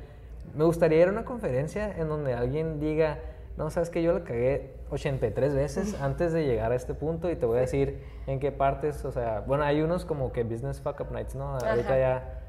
me 0.55 0.65
gustaría 0.65 1.01
ir 1.01 1.09
a 1.09 1.11
una 1.11 1.25
conferencia 1.25 1.95
en 1.97 2.09
donde 2.09 2.35
alguien 2.35 2.79
diga, 2.81 3.19
no, 3.57 3.71
sabes 3.71 3.91
que 3.91 4.03
yo 4.03 4.13
la 4.13 4.25
cagué 4.25 4.75
83 4.91 5.55
veces 5.55 5.95
antes 6.01 6.33
de 6.33 6.47
llegar 6.47 6.73
a 6.73 6.75
este 6.75 6.95
punto 6.95 7.31
y 7.31 7.37
te 7.37 7.47
voy 7.47 7.59
a 7.59 7.61
decir 7.63 8.03
en 8.27 8.39
qué 8.41 8.53
partes, 8.53 9.05
o 9.05 9.13
sea, 9.13 9.41
bueno, 9.47 9.65
hay 9.65 9.81
unos 9.81 10.05
como 10.05 10.33
que 10.33 10.45
Business 10.45 10.81
Fuck 10.81 11.01
Up 11.01 11.13
Nights, 11.13 11.35
¿no? 11.35 11.57
Ahorita 11.57 11.99
ya, 11.99 12.41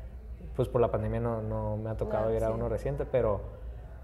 pues 0.55 0.67
por 0.67 0.81
la 0.81 0.91
pandemia 0.91 1.19
no, 1.19 1.41
no 1.41 1.77
me 1.77 1.89
ha 1.89 1.95
tocado 1.95 2.33
ir 2.33 2.43
a 2.43 2.51
uno 2.51 2.69
reciente, 2.69 3.05
pero, 3.05 3.41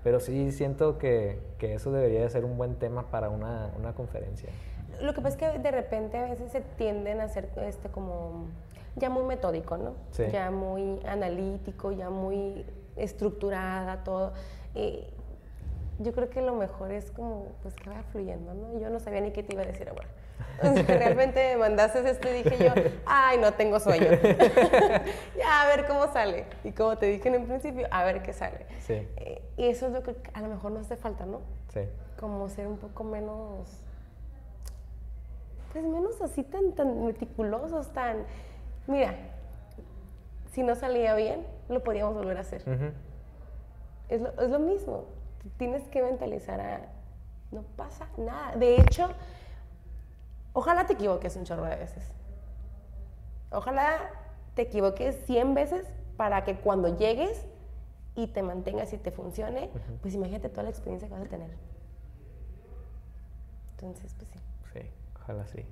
pero 0.04 0.20
sí 0.20 0.52
siento 0.52 0.98
que, 0.98 1.40
que, 1.58 1.74
eso 1.74 1.92
debería 1.92 2.22
de 2.22 2.30
ser 2.30 2.46
un 2.46 2.58
buen 2.58 2.76
tema 2.76 3.12
para 3.12 3.30
una, 3.30 3.72
una 3.78 3.94
conferencia. 3.94 4.50
Lo 5.02 5.14
que 5.14 5.22
pasa 5.22 5.36
es 5.36 5.54
que 5.54 5.60
de 5.60 5.72
repente 5.72 6.18
a 6.18 6.30
veces 6.30 6.52
se 6.52 6.62
tienden 6.62 7.22
a 7.22 7.26
hacer 7.26 7.50
este 7.58 7.90
como 7.90 8.48
ya 8.96 9.10
muy 9.10 9.24
metódico, 9.24 9.78
¿no? 9.78 9.96
Sí. 10.12 10.26
Ya 10.32 10.52
muy 10.52 11.00
analítico, 11.06 11.92
ya 11.92 12.10
muy 12.10 12.66
estructurada, 12.96 14.04
todo. 14.04 14.34
Y 14.76 15.06
yo 16.00 16.14
creo 16.14 16.30
que 16.30 16.42
lo 16.42 16.56
mejor 16.56 16.92
es 16.92 17.12
como, 17.12 17.48
pues 17.62 17.76
que 17.76 17.90
vaya 17.90 18.04
fluyendo, 18.04 18.54
¿no? 18.54 18.80
Yo 18.80 18.90
no 18.90 19.00
sabía 19.00 19.22
ni 19.22 19.32
qué 19.32 19.44
te 19.44 19.54
iba 19.54 19.64
a 19.64 19.66
decir 19.66 19.90
ahora. 19.90 20.08
realmente 20.88 21.54
me 21.54 21.58
mandaste 21.58 22.08
esto 22.10 22.30
y 22.30 22.44
dije 22.44 22.58
yo, 22.64 22.74
ay, 23.06 23.38
no 23.38 23.54
tengo 23.54 23.80
sueño. 23.80 24.10
ya, 25.38 25.62
a 25.62 25.68
ver 25.68 25.86
cómo 25.86 26.12
sale. 26.12 26.46
Y 26.64 26.72
como 26.72 26.98
te 26.98 27.08
dije 27.08 27.28
en 27.30 27.36
el 27.36 27.44
principio, 27.44 27.88
a 27.92 28.04
ver 28.04 28.22
qué 28.22 28.34
sale. 28.34 28.66
Sí. 28.80 29.08
Eh, 29.18 29.42
y 29.58 29.68
eso 29.68 29.88
es 29.88 29.94
lo 29.94 30.04
que 30.04 30.16
a 30.34 30.42
lo 30.42 30.48
mejor 30.48 30.72
nos 30.72 30.86
hace 30.86 30.98
falta, 30.98 31.26
¿no? 31.26 31.42
Sí. 31.74 31.82
Como 32.20 32.50
ser 32.50 32.68
un 32.68 32.78
poco 32.78 33.04
menos, 33.04 33.82
pues 35.72 35.86
menos 35.86 36.22
así 36.22 36.44
tan, 36.44 36.74
tan 36.74 37.06
meticulosos, 37.06 37.92
tan, 37.94 38.26
mira, 38.88 39.16
si 40.52 40.64
no 40.64 40.76
salía 40.76 41.14
bien, 41.16 41.46
lo 41.68 41.84
podíamos 41.84 42.16
volver 42.16 42.38
a 42.38 42.42
hacer. 42.42 42.64
es, 44.10 44.22
lo, 44.22 44.30
es, 44.42 44.50
lo, 44.50 44.60
mismo. 44.60 45.06
Tienes 45.58 45.88
que 45.90 46.02
mentalizar 46.02 46.60
a... 46.60 46.82
No 47.52 47.64
pasa 47.76 48.08
nada. 48.18 48.56
De 48.56 48.76
hecho, 48.76 49.10
ojalá 50.54 50.86
te 50.86 50.94
equivoques 50.94 51.36
un 51.36 51.46
chorro 51.46 51.66
de 51.66 51.76
veces. 51.76 52.04
Ojalá 53.52 54.00
te 54.56 54.64
equivoques 54.64 55.26
100 55.26 55.54
veces 55.54 55.88
para 56.18 56.44
que 56.44 56.56
cuando 56.56 56.96
llegues 56.98 57.46
y 58.16 58.28
te 58.28 58.44
mantengas 58.44 58.92
y 58.94 58.98
te 58.98 59.12
funcione, 59.12 59.70
pues 60.02 60.14
imagínate 60.14 60.50
toda 60.50 60.64
la 60.64 60.70
experiencia 60.70 61.08
que 61.08 61.14
vas 61.14 61.24
a 61.24 61.30
tener. 61.30 61.50
Entonces, 63.72 64.14
pues 64.16 64.30
sí. 64.30 64.49
Ojalá 65.30 65.46
sí. 65.46 65.64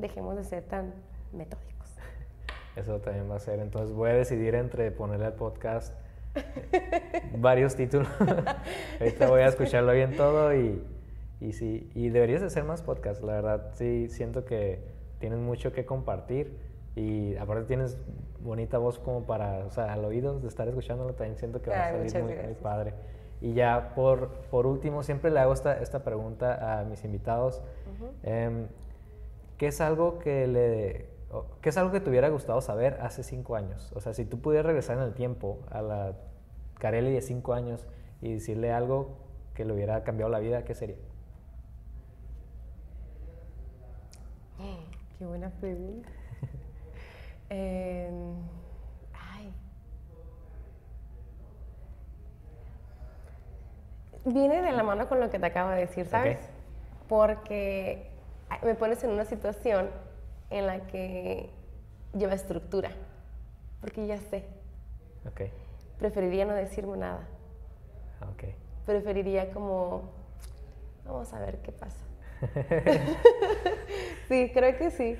Dejemos 0.00 0.34
de 0.34 0.42
ser 0.42 0.64
tan 0.64 0.92
metódicos. 1.32 1.94
Eso 2.76 2.98
también 2.98 3.30
va 3.30 3.36
a 3.36 3.38
ser. 3.38 3.60
Entonces 3.60 3.94
voy 3.94 4.10
a 4.10 4.14
decidir 4.14 4.56
entre 4.56 4.90
ponerle 4.90 5.26
al 5.26 5.34
podcast 5.34 5.94
varios 7.36 7.76
títulos. 7.76 8.08
Ahorita 9.00 9.28
voy 9.28 9.42
a 9.42 9.46
escucharlo 9.46 9.92
bien 9.92 10.16
todo 10.16 10.52
y, 10.52 10.84
y 11.40 11.52
sí, 11.52 11.88
y 11.94 12.08
deberías 12.08 12.42
hacer 12.42 12.64
más 12.64 12.82
podcasts, 12.82 13.22
la 13.22 13.34
verdad. 13.34 13.70
Sí, 13.74 14.08
siento 14.08 14.44
que 14.44 14.82
tienes 15.20 15.38
mucho 15.38 15.72
que 15.72 15.86
compartir 15.86 16.58
y 16.96 17.36
aparte 17.36 17.66
tienes 17.66 17.96
bonita 18.40 18.78
voz 18.78 18.98
como 18.98 19.26
para, 19.26 19.64
o 19.64 19.70
sea, 19.70 19.92
al 19.92 20.04
oído 20.04 20.40
de 20.40 20.48
estar 20.48 20.66
escuchándolo 20.66 21.14
también 21.14 21.38
siento 21.38 21.62
que 21.62 21.70
va 21.70 21.86
a 21.86 22.08
salir 22.08 22.24
muy, 22.24 22.54
padre. 22.60 22.94
Y 23.40 23.52
ya 23.52 23.92
por, 23.94 24.30
por 24.50 24.66
último, 24.66 25.04
siempre 25.04 25.30
le 25.30 25.38
hago 25.38 25.52
esta, 25.52 25.78
esta 25.78 26.02
pregunta 26.02 26.80
a 26.80 26.84
mis 26.84 27.04
invitados. 27.04 27.62
Em, 28.24 28.66
¿Qué 29.58 29.66
es 29.66 29.80
algo 29.80 30.20
que 30.20 30.46
le 30.46 31.18
¿Qué 31.60 31.68
es 31.68 31.76
algo 31.76 31.92
que 31.92 32.00
te 32.00 32.08
hubiera 32.08 32.30
gustado 32.30 32.62
saber 32.62 32.98
hace 33.02 33.22
cinco 33.22 33.54
años? 33.54 33.92
O 33.94 34.00
sea, 34.00 34.14
si 34.14 34.24
tú 34.24 34.40
pudieras 34.40 34.64
regresar 34.64 34.96
en 34.96 35.02
el 35.02 35.12
tiempo 35.12 35.58
a 35.70 35.82
la 35.82 36.14
Carelli 36.78 37.12
de 37.12 37.20
cinco 37.20 37.52
años 37.52 37.86
y 38.22 38.32
decirle 38.32 38.72
algo 38.72 39.18
que 39.54 39.66
le 39.66 39.74
hubiera 39.74 40.04
cambiado 40.04 40.30
la 40.30 40.38
vida, 40.38 40.64
¿qué 40.64 40.74
sería? 40.74 40.96
Qué 45.18 45.26
buena 45.26 45.50
pregunta. 45.50 46.08
Em, 47.50 48.34
ay. 49.14 49.52
Viene 54.24 54.62
de 54.62 54.72
la 54.72 54.82
mano 54.82 55.08
con 55.08 55.18
lo 55.18 55.30
que 55.30 55.38
te 55.38 55.46
acabo 55.46 55.70
de 55.70 55.80
decir, 55.80 56.06
¿sabes? 56.06 56.38
Porque 57.08 58.17
me 58.62 58.74
pones 58.74 59.02
en 59.04 59.10
una 59.10 59.24
situación 59.24 59.90
en 60.50 60.66
la 60.66 60.86
que 60.86 61.50
lleva 62.14 62.34
estructura, 62.34 62.90
porque 63.80 64.06
ya 64.06 64.18
sé. 64.18 64.44
Okay. 65.30 65.52
Preferiría 65.98 66.44
no 66.44 66.54
decirme 66.54 66.96
nada. 66.96 67.26
Okay. 68.34 68.54
Preferiría 68.86 69.50
como, 69.50 70.10
vamos 71.04 71.32
a 71.32 71.40
ver 71.40 71.58
qué 71.58 71.72
pasa. 71.72 71.98
sí, 74.28 74.50
creo 74.52 74.78
que 74.78 74.90
sí. 74.90 75.16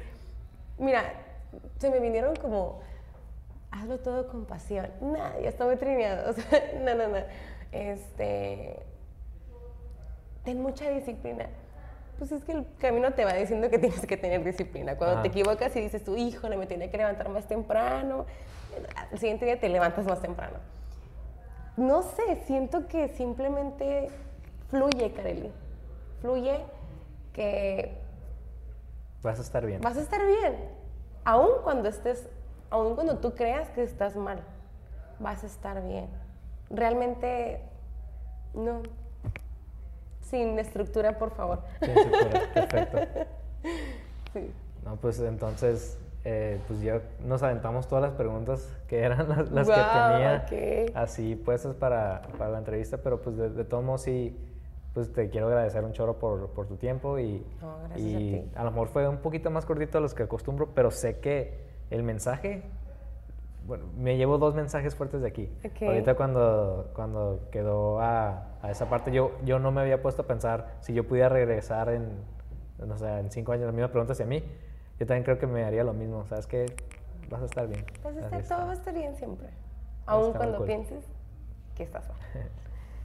Mira, 0.78 1.02
se 1.78 1.90
me 1.90 2.00
vinieron 2.00 2.36
como, 2.36 2.80
hazlo 3.70 3.98
todo 3.98 4.28
con 4.28 4.46
pasión. 4.46 4.90
Nada, 5.00 5.38
ya 5.40 5.48
está 5.48 5.64
muy 5.64 5.76
trineado. 5.76 6.30
O 6.30 6.32
sea, 6.32 6.72
no, 6.80 6.94
no, 6.94 7.08
no. 7.08 7.18
Este, 7.72 8.82
ten 10.44 10.62
mucha 10.62 10.88
disciplina 10.90 11.48
pues 12.18 12.32
es 12.32 12.42
que 12.44 12.52
el 12.52 12.66
camino 12.78 13.12
te 13.12 13.24
va 13.24 13.32
diciendo 13.32 13.70
que 13.70 13.78
tienes 13.78 14.04
que 14.04 14.16
tener 14.16 14.44
disciplina. 14.44 14.96
Cuando 14.96 15.22
te 15.22 15.28
equivocas 15.28 15.74
y 15.76 15.80
dices 15.80 16.02
tú, 16.04 16.16
híjole, 16.16 16.56
me 16.56 16.66
tenía 16.66 16.90
que 16.90 16.98
levantar 16.98 17.28
más 17.28 17.46
temprano, 17.46 18.26
al 19.12 19.18
siguiente 19.18 19.44
día 19.44 19.58
te 19.58 19.68
levantas 19.68 20.04
más 20.06 20.20
temprano. 20.20 20.58
No 21.76 22.02
sé, 22.02 22.42
siento 22.44 22.88
que 22.88 23.08
simplemente 23.08 24.10
fluye, 24.68 25.12
Kareli. 25.12 25.52
Fluye 26.20 26.58
que... 27.32 27.96
Vas 29.22 29.38
a 29.38 29.42
estar 29.42 29.64
bien. 29.64 29.80
Vas 29.80 29.96
a 29.96 30.00
estar 30.00 30.24
bien. 30.26 30.56
Aún 31.24 31.62
cuando 31.62 31.88
estés, 31.88 32.28
aún 32.70 32.96
cuando 32.96 33.18
tú 33.18 33.34
creas 33.34 33.70
que 33.70 33.84
estás 33.84 34.16
mal, 34.16 34.42
vas 35.20 35.44
a 35.44 35.46
estar 35.46 35.86
bien. 35.86 36.08
Realmente, 36.70 37.60
no, 38.54 38.82
sin 40.30 40.58
estructura, 40.58 41.18
por 41.18 41.30
favor. 41.30 41.62
Sin 41.80 41.90
estructura, 41.90 42.40
perfecto. 42.54 42.98
Sí. 44.34 44.52
No, 44.84 44.96
pues 44.96 45.18
entonces, 45.20 45.98
eh, 46.24 46.60
pues 46.68 46.80
ya 46.82 47.00
nos 47.24 47.42
aventamos 47.42 47.88
todas 47.88 48.02
las 48.02 48.12
preguntas 48.12 48.76
que 48.86 49.00
eran 49.00 49.26
las, 49.28 49.48
que 49.48 49.74
tenía 49.74 50.44
así 50.94 51.34
puestas 51.34 51.74
para, 51.74 52.22
para, 52.36 52.50
la 52.50 52.58
entrevista, 52.58 52.98
pero 52.98 53.22
pues 53.22 53.36
de, 53.36 53.64
todos 53.64 53.82
modos 53.82 54.02
sí, 54.02 54.38
pues 54.92 55.12
te 55.12 55.30
quiero 55.30 55.46
agradecer 55.46 55.82
un 55.82 55.92
chorro 55.92 56.18
por, 56.18 56.50
por 56.50 56.66
tu 56.66 56.76
tiempo 56.76 57.18
y, 57.18 57.42
a 57.62 57.98
y 57.98 58.14
ti. 58.14 58.50
a 58.54 58.64
lo 58.64 58.70
mejor 58.70 58.88
fue 58.88 59.08
un 59.08 59.18
poquito 59.18 59.50
más 59.50 59.64
cortito 59.64 59.96
a 59.98 60.00
los 60.02 60.12
que 60.12 60.24
acostumbro, 60.24 60.68
pero 60.74 60.90
sé 60.90 61.18
que 61.18 61.66
el 61.90 62.02
mensaje, 62.02 62.62
bueno, 63.68 63.84
me 63.98 64.16
llevo 64.16 64.38
dos 64.38 64.54
mensajes 64.54 64.94
fuertes 64.94 65.20
de 65.20 65.28
aquí. 65.28 65.52
Ok. 65.62 65.82
Ahorita 65.82 66.14
cuando, 66.14 66.90
cuando 66.94 67.48
quedó 67.52 68.00
a, 68.00 68.56
a 68.62 68.70
esa 68.70 68.88
parte, 68.88 69.12
yo, 69.12 69.32
yo 69.44 69.58
no 69.58 69.70
me 69.70 69.82
había 69.82 70.00
puesto 70.00 70.22
a 70.22 70.26
pensar 70.26 70.76
si 70.80 70.94
yo 70.94 71.06
pudiera 71.06 71.28
regresar 71.28 71.90
en, 71.90 72.08
no 72.78 72.96
sé, 72.96 73.06
en 73.18 73.30
cinco 73.30 73.52
años, 73.52 73.66
la 73.66 73.72
misma 73.72 73.88
pregunta 73.88 74.14
hacia 74.14 74.24
mí, 74.24 74.42
yo 74.98 75.06
también 75.06 75.22
creo 75.22 75.38
que 75.38 75.46
me 75.46 75.64
haría 75.64 75.84
lo 75.84 75.92
mismo, 75.92 76.24
¿sabes 76.26 76.46
qué? 76.46 76.64
Vas 77.28 77.42
a 77.42 77.44
estar 77.44 77.68
bien. 77.68 77.84
Pues 78.02 78.16
Así 78.16 78.24
está, 78.24 78.38
está. 78.38 78.56
todo 78.56 78.66
va 78.66 78.72
a 78.72 78.76
estar 78.76 78.94
bien 78.94 79.14
siempre. 79.16 79.48
Muy 80.08 80.32
cuando 80.32 80.56
cool. 80.56 80.66
pienses 80.66 81.04
que 81.76 81.82
estás 81.82 82.08
mal. 82.08 82.16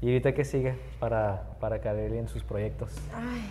¿Y 0.01 0.07
ahorita 0.07 0.33
qué 0.33 0.45
sigue 0.45 0.77
para, 0.99 1.43
para 1.59 1.81
Kareli 1.81 2.17
en 2.17 2.29
sus 2.29 2.41
proyectos? 2.41 2.95
Ay, 3.13 3.41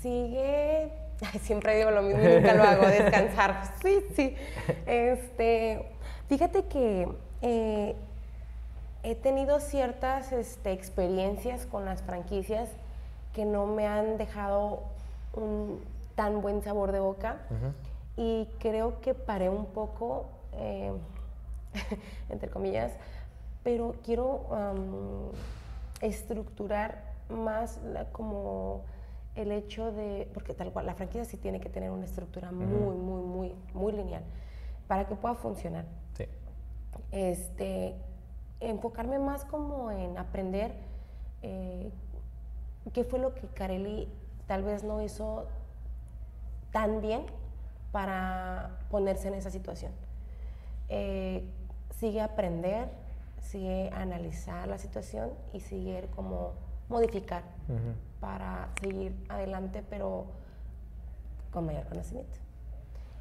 sigue. 0.00 0.92
Ay, 1.22 1.38
siempre 1.40 1.76
digo 1.76 1.90
lo 1.90 2.00
mismo 2.00 2.22
nunca 2.22 2.54
lo 2.54 2.62
hago, 2.62 2.86
descansar. 2.86 3.62
Sí, 3.82 4.02
sí. 4.14 4.36
Este, 4.86 5.86
fíjate 6.30 6.62
que 6.66 7.08
eh, 7.42 7.96
he 9.02 9.14
tenido 9.16 9.58
ciertas 9.58 10.30
este, 10.30 10.70
experiencias 10.70 11.66
con 11.66 11.84
las 11.84 12.02
franquicias 12.02 12.68
que 13.34 13.44
no 13.44 13.66
me 13.66 13.88
han 13.88 14.16
dejado 14.16 14.84
un 15.34 15.80
tan 16.14 16.40
buen 16.40 16.62
sabor 16.62 16.92
de 16.92 17.00
boca 17.00 17.38
y 18.16 18.46
creo 18.60 19.00
que 19.00 19.12
paré 19.14 19.48
un 19.48 19.66
poco, 19.66 20.26
eh, 20.52 20.92
entre 22.30 22.48
comillas, 22.48 22.92
pero 23.64 23.96
quiero 24.04 24.42
estructurar 26.00 27.02
más 27.28 27.78
la- 27.82 28.04
como 28.12 28.82
el 29.34 29.50
hecho 29.50 29.90
de, 29.90 30.28
porque 30.32 30.54
tal 30.54 30.70
cual, 30.72 30.86
la 30.86 30.94
franquicia 30.94 31.24
sí 31.24 31.36
tiene 31.36 31.60
que 31.60 31.68
tener 31.70 31.90
una 31.90 32.04
estructura 32.04 32.52
muy, 32.52 32.96
muy, 32.96 33.20
muy, 33.22 33.54
muy 33.74 33.92
lineal 33.92 34.22
para 34.90 35.06
que 35.06 35.14
pueda 35.14 35.36
funcionar. 35.36 35.84
Sí. 36.14 36.24
Este, 37.12 37.94
enfocarme 38.58 39.20
más 39.20 39.44
como 39.44 39.92
en 39.92 40.18
aprender 40.18 40.74
eh, 41.42 41.92
qué 42.92 43.04
fue 43.04 43.20
lo 43.20 43.32
que 43.32 43.46
Carelli 43.46 44.08
tal 44.48 44.64
vez 44.64 44.82
no 44.82 45.00
hizo 45.00 45.46
tan 46.72 47.00
bien 47.00 47.24
para 47.92 48.80
ponerse 48.90 49.28
en 49.28 49.34
esa 49.34 49.50
situación. 49.50 49.92
Eh, 50.88 51.48
sigue 51.94 52.20
aprender, 52.20 52.88
sigue 53.42 53.90
analizar 53.94 54.66
la 54.66 54.78
situación 54.78 55.30
y 55.52 55.60
sigue 55.60 56.08
como 56.16 56.54
modificar 56.88 57.44
para 58.18 58.70
seguir 58.80 59.14
adelante, 59.28 59.84
pero 59.88 60.26
con 61.52 61.66
mayor 61.66 61.86
conocimiento. 61.86 62.38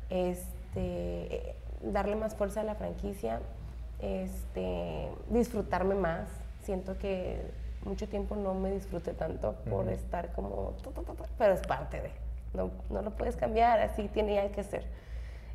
Este, 0.09 0.58
eh, 0.75 1.55
darle 1.81 2.15
más 2.15 2.35
fuerza 2.35 2.61
a 2.61 2.63
la 2.63 2.75
franquicia, 2.75 3.41
este, 3.99 5.09
disfrutarme 5.29 5.95
más. 5.95 6.27
Siento 6.63 6.97
que 6.97 7.41
mucho 7.83 8.07
tiempo 8.07 8.35
no 8.35 8.53
me 8.53 8.71
disfruté 8.71 9.13
tanto 9.13 9.53
por 9.69 9.89
estar 9.89 10.31
como, 10.33 10.73
pero 11.37 11.53
es 11.53 11.61
parte 11.61 12.01
de, 12.01 12.11
no, 12.53 12.71
no 12.89 13.01
lo 13.01 13.11
puedes 13.11 13.35
cambiar, 13.35 13.79
así 13.79 14.07
tiene 14.09 14.35
ya 14.35 14.51
que 14.51 14.63
ser. 14.63 14.85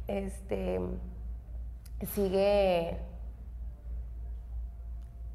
Este, 0.07 0.81
sigue 2.15 2.99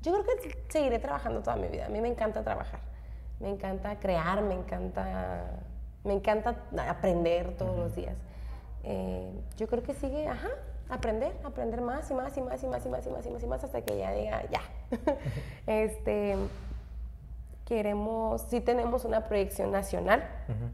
yo 0.02 0.13
creo 0.13 0.24
que 0.24 0.58
seguiré 0.70 1.00
trabajando 1.00 1.42
toda 1.42 1.58
mi 1.58 1.68
vida. 1.68 1.88
A 1.88 1.89
mí 1.89 2.00
me 2.00 2.08
encanta 2.08 2.44
trabajar. 2.44 2.80
Me 3.39 3.50
encanta 3.50 4.00
crear, 4.00 4.42
me 4.42 4.54
encanta, 4.54 5.60
me 6.04 6.13
encanta 6.13 6.56
aprender 6.88 7.58
todos 7.58 7.78
los 7.78 7.96
días. 7.96 8.15
Eh, 8.84 9.32
yo 9.58 9.68
creo 9.68 9.84
que 9.84 9.94
sigue, 9.94 10.28
ajá, 10.28 10.50
aprender, 10.89 11.34
aprender 11.44 11.82
más 11.82 12.10
y 12.10 12.13
más 12.13 12.36
y 12.38 12.42
más 12.42 12.63
y 12.63 12.68
más 12.68 12.86
y 12.86 12.89
más 12.89 13.06
y 13.06 13.10
más 13.10 13.26
y 13.26 13.30
más 13.30 13.44
y 13.44 13.48
más 13.48 13.63
hasta 13.63 13.82
que 13.82 13.98
ya 13.98 14.12
diga, 14.12 14.44
ya. 14.50 14.62
este, 15.68 16.36
queremos, 17.65 18.42
sí 18.50 18.62
tenemos 18.62 19.06
una 19.06 19.26
proyección 19.26 19.72
nacional, 19.72 20.28
Ujú. 20.48 20.72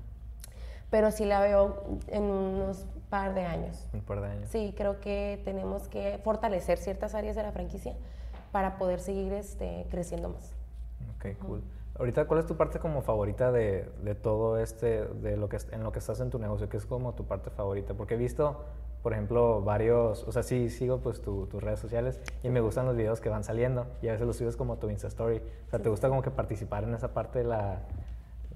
pero 0.90 1.12
sí 1.12 1.26
la 1.26 1.42
veo 1.42 1.84
en 2.08 2.24
unos 2.24 2.86
par 3.10 3.34
de 3.34 3.46
años. 3.46 3.88
Un 3.94 4.02
par 4.02 4.22
de 4.22 4.28
años. 4.28 4.50
Sí, 4.50 4.74
creo 4.78 5.00
que 5.02 5.42
tenemos 5.44 5.88
que 5.90 6.20
fortalecer 6.24 6.78
ciertas 6.78 7.14
áreas 7.16 7.36
de 7.36 7.44
la 7.44 7.52
franquicia 7.52 7.94
para 8.52 8.78
poder 8.78 9.00
seguir 9.00 9.34
este, 9.34 9.86
creciendo 9.90 10.30
más. 10.30 10.54
Ok, 11.18 11.38
cool. 11.46 11.64
Ahorita, 11.98 12.26
¿cuál 12.26 12.42
es 12.42 12.46
tu 12.46 12.58
parte 12.58 12.80
como 12.80 13.02
favorita 13.02 13.52
de, 13.54 13.88
de 14.04 14.16
todo 14.16 14.58
este, 14.60 15.06
de 15.06 15.38
lo 15.38 15.48
que 15.48 15.56
es- 15.58 15.72
en 15.72 15.82
lo 15.84 15.92
que 15.94 16.00
estás 16.00 16.20
en 16.20 16.30
tu 16.30 16.40
negocio? 16.40 16.68
¿Qué 16.68 16.76
es 16.78 16.86
como 16.86 17.14
tu 17.14 17.24
parte 17.26 17.50
favorita? 17.52 17.94
Porque 17.94 18.16
he 18.16 18.18
visto, 18.18 18.66
por 19.02 19.14
ejemplo, 19.14 19.62
varios, 19.62 20.28
o 20.28 20.32
sea, 20.34 20.44
sí 20.44 20.70
sigo 20.70 21.00
pues 21.00 21.22
tu- 21.22 21.48
tus 21.48 21.64
redes 21.64 21.80
sociales 21.80 22.20
y 22.44 22.50
me 22.50 22.60
gustan 22.60 22.86
los 22.86 22.98
videos 22.98 23.22
que 23.22 23.30
van 23.30 23.46
saliendo 23.46 23.86
y 24.02 24.10
a 24.10 24.12
veces 24.12 24.28
los 24.28 24.36
subes 24.36 24.58
como 24.58 24.76
tu 24.78 24.90
Insta 24.90 25.08
Story. 25.08 25.42
O 25.68 25.70
sea, 25.70 25.80
¿te 25.80 25.88
gusta 25.88 26.10
como 26.10 26.22
que 26.22 26.32
participar 26.32 26.84
en 26.84 26.94
esa 26.96 27.14
parte 27.14 27.40
de 27.40 27.46
la, 27.46 27.80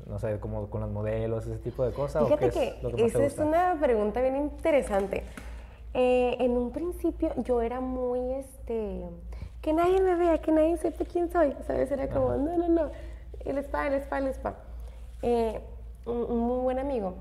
no 0.05 0.19
sé, 0.19 0.37
como 0.41 0.69
con 0.69 0.81
los 0.81 0.91
modelos, 0.91 1.45
ese 1.45 1.59
tipo 1.59 1.85
de 1.85 1.93
cosas? 1.93 2.23
¿o 2.23 2.25
Fíjate 2.25 2.41
qué 2.41 2.47
es 2.67 2.73
que 2.75 2.83
lo 2.83 2.91
que 2.93 3.03
más 3.03 3.11
te 3.13 3.25
esa 3.25 3.41
es 3.43 3.47
una 3.47 3.77
pregunta 3.79 4.21
bien 4.21 4.35
interesante. 4.35 5.23
Eh, 5.93 6.35
en 6.39 6.51
un 6.57 6.71
principio 6.73 7.31
yo 7.37 7.61
era 7.61 7.79
muy, 7.79 8.33
este, 8.33 9.05
que 9.61 9.71
nadie 9.71 10.01
me 10.01 10.15
vea, 10.15 10.37
que 10.39 10.51
nadie 10.51 10.75
sepa 10.75 11.05
quién 11.05 11.31
soy, 11.31 11.55
¿sabes? 11.65 11.89
Era 11.89 12.09
como, 12.09 12.27
Ajá. 12.31 12.37
no, 12.37 12.57
no, 12.57 12.67
no, 12.67 12.91
el 13.45 13.57
spa, 13.59 13.87
el 13.87 13.93
spa, 13.95 14.17
el 14.19 14.27
spa. 14.27 14.55
Eh, 15.21 15.61
un, 16.05 16.17
un 16.17 16.39
muy 16.39 16.61
buen 16.61 16.79
amigo 16.79 17.15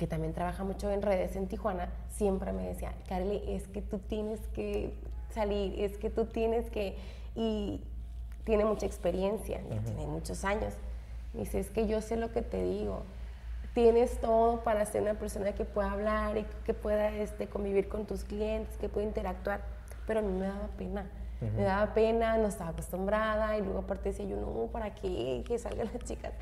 que 0.00 0.06
también 0.06 0.32
trabaja 0.32 0.64
mucho 0.64 0.90
en 0.90 1.02
redes 1.02 1.36
en 1.36 1.46
Tijuana, 1.46 1.90
siempre 2.08 2.54
me 2.54 2.66
decía, 2.66 2.94
Carly, 3.06 3.42
es 3.46 3.68
que 3.68 3.82
tú 3.82 3.98
tienes 3.98 4.40
que 4.54 4.94
salir, 5.30 5.78
es 5.78 5.98
que 5.98 6.08
tú 6.08 6.24
tienes 6.24 6.70
que... 6.70 6.96
Y 7.34 7.82
tiene 8.44 8.64
mucha 8.64 8.86
experiencia, 8.86 9.60
ya 9.68 9.78
tiene 9.82 10.06
muchos 10.06 10.44
años. 10.44 10.72
Me 11.34 11.40
dice, 11.40 11.60
es 11.60 11.68
que 11.68 11.86
yo 11.86 12.00
sé 12.00 12.16
lo 12.16 12.32
que 12.32 12.40
te 12.40 12.62
digo. 12.62 13.02
Tienes 13.74 14.18
todo 14.22 14.64
para 14.64 14.86
ser 14.86 15.02
una 15.02 15.14
persona 15.14 15.52
que 15.52 15.66
pueda 15.66 15.92
hablar 15.92 16.38
y 16.38 16.46
que 16.64 16.72
pueda 16.72 17.14
este, 17.14 17.46
convivir 17.46 17.88
con 17.88 18.06
tus 18.06 18.24
clientes, 18.24 18.78
que 18.78 18.88
pueda 18.88 19.06
interactuar. 19.06 19.60
Pero 20.06 20.20
a 20.20 20.22
mí 20.22 20.32
me 20.32 20.46
daba 20.46 20.68
pena. 20.78 21.10
Me 21.40 21.62
daba 21.62 21.94
pena, 21.94 22.36
no 22.36 22.48
estaba 22.48 22.70
acostumbrada 22.70 23.56
y 23.56 23.62
luego 23.62 23.80
aparte 23.80 24.10
decía 24.10 24.26
yo, 24.26 24.36
no, 24.36 24.66
¿para 24.70 24.94
qué? 24.94 25.42
Que 25.46 25.58
salgan 25.58 25.88
las 25.92 26.04
chicas. 26.04 26.32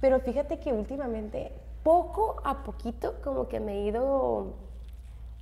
Pero 0.00 0.20
fíjate 0.20 0.58
que 0.58 0.72
últimamente, 0.72 1.52
poco 1.82 2.42
a 2.44 2.62
poquito, 2.62 3.14
como 3.22 3.48
que 3.48 3.58
me 3.60 3.72
he 3.72 3.80
ido 3.84 4.52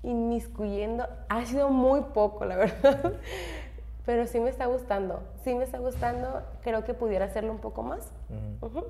inmiscuyendo. 0.02 1.06
Ha 1.28 1.44
sido 1.46 1.68
muy 1.68 2.00
poco, 2.00 2.44
la 2.44 2.56
verdad. 2.58 3.14
Pero 4.06 4.26
sí 4.26 4.40
me 4.40 4.50
está 4.50 4.66
gustando. 4.66 5.20
Sí 5.44 5.54
me 5.54 5.64
está 5.64 5.78
gustando. 5.78 6.42
Creo 6.62 6.84
que 6.84 6.94
pudiera 6.94 7.24
hacerlo 7.24 7.52
un 7.52 7.58
poco 7.58 7.82
más. 7.82 8.12
Ujú. 8.60 8.66
Ujú. 8.66 8.86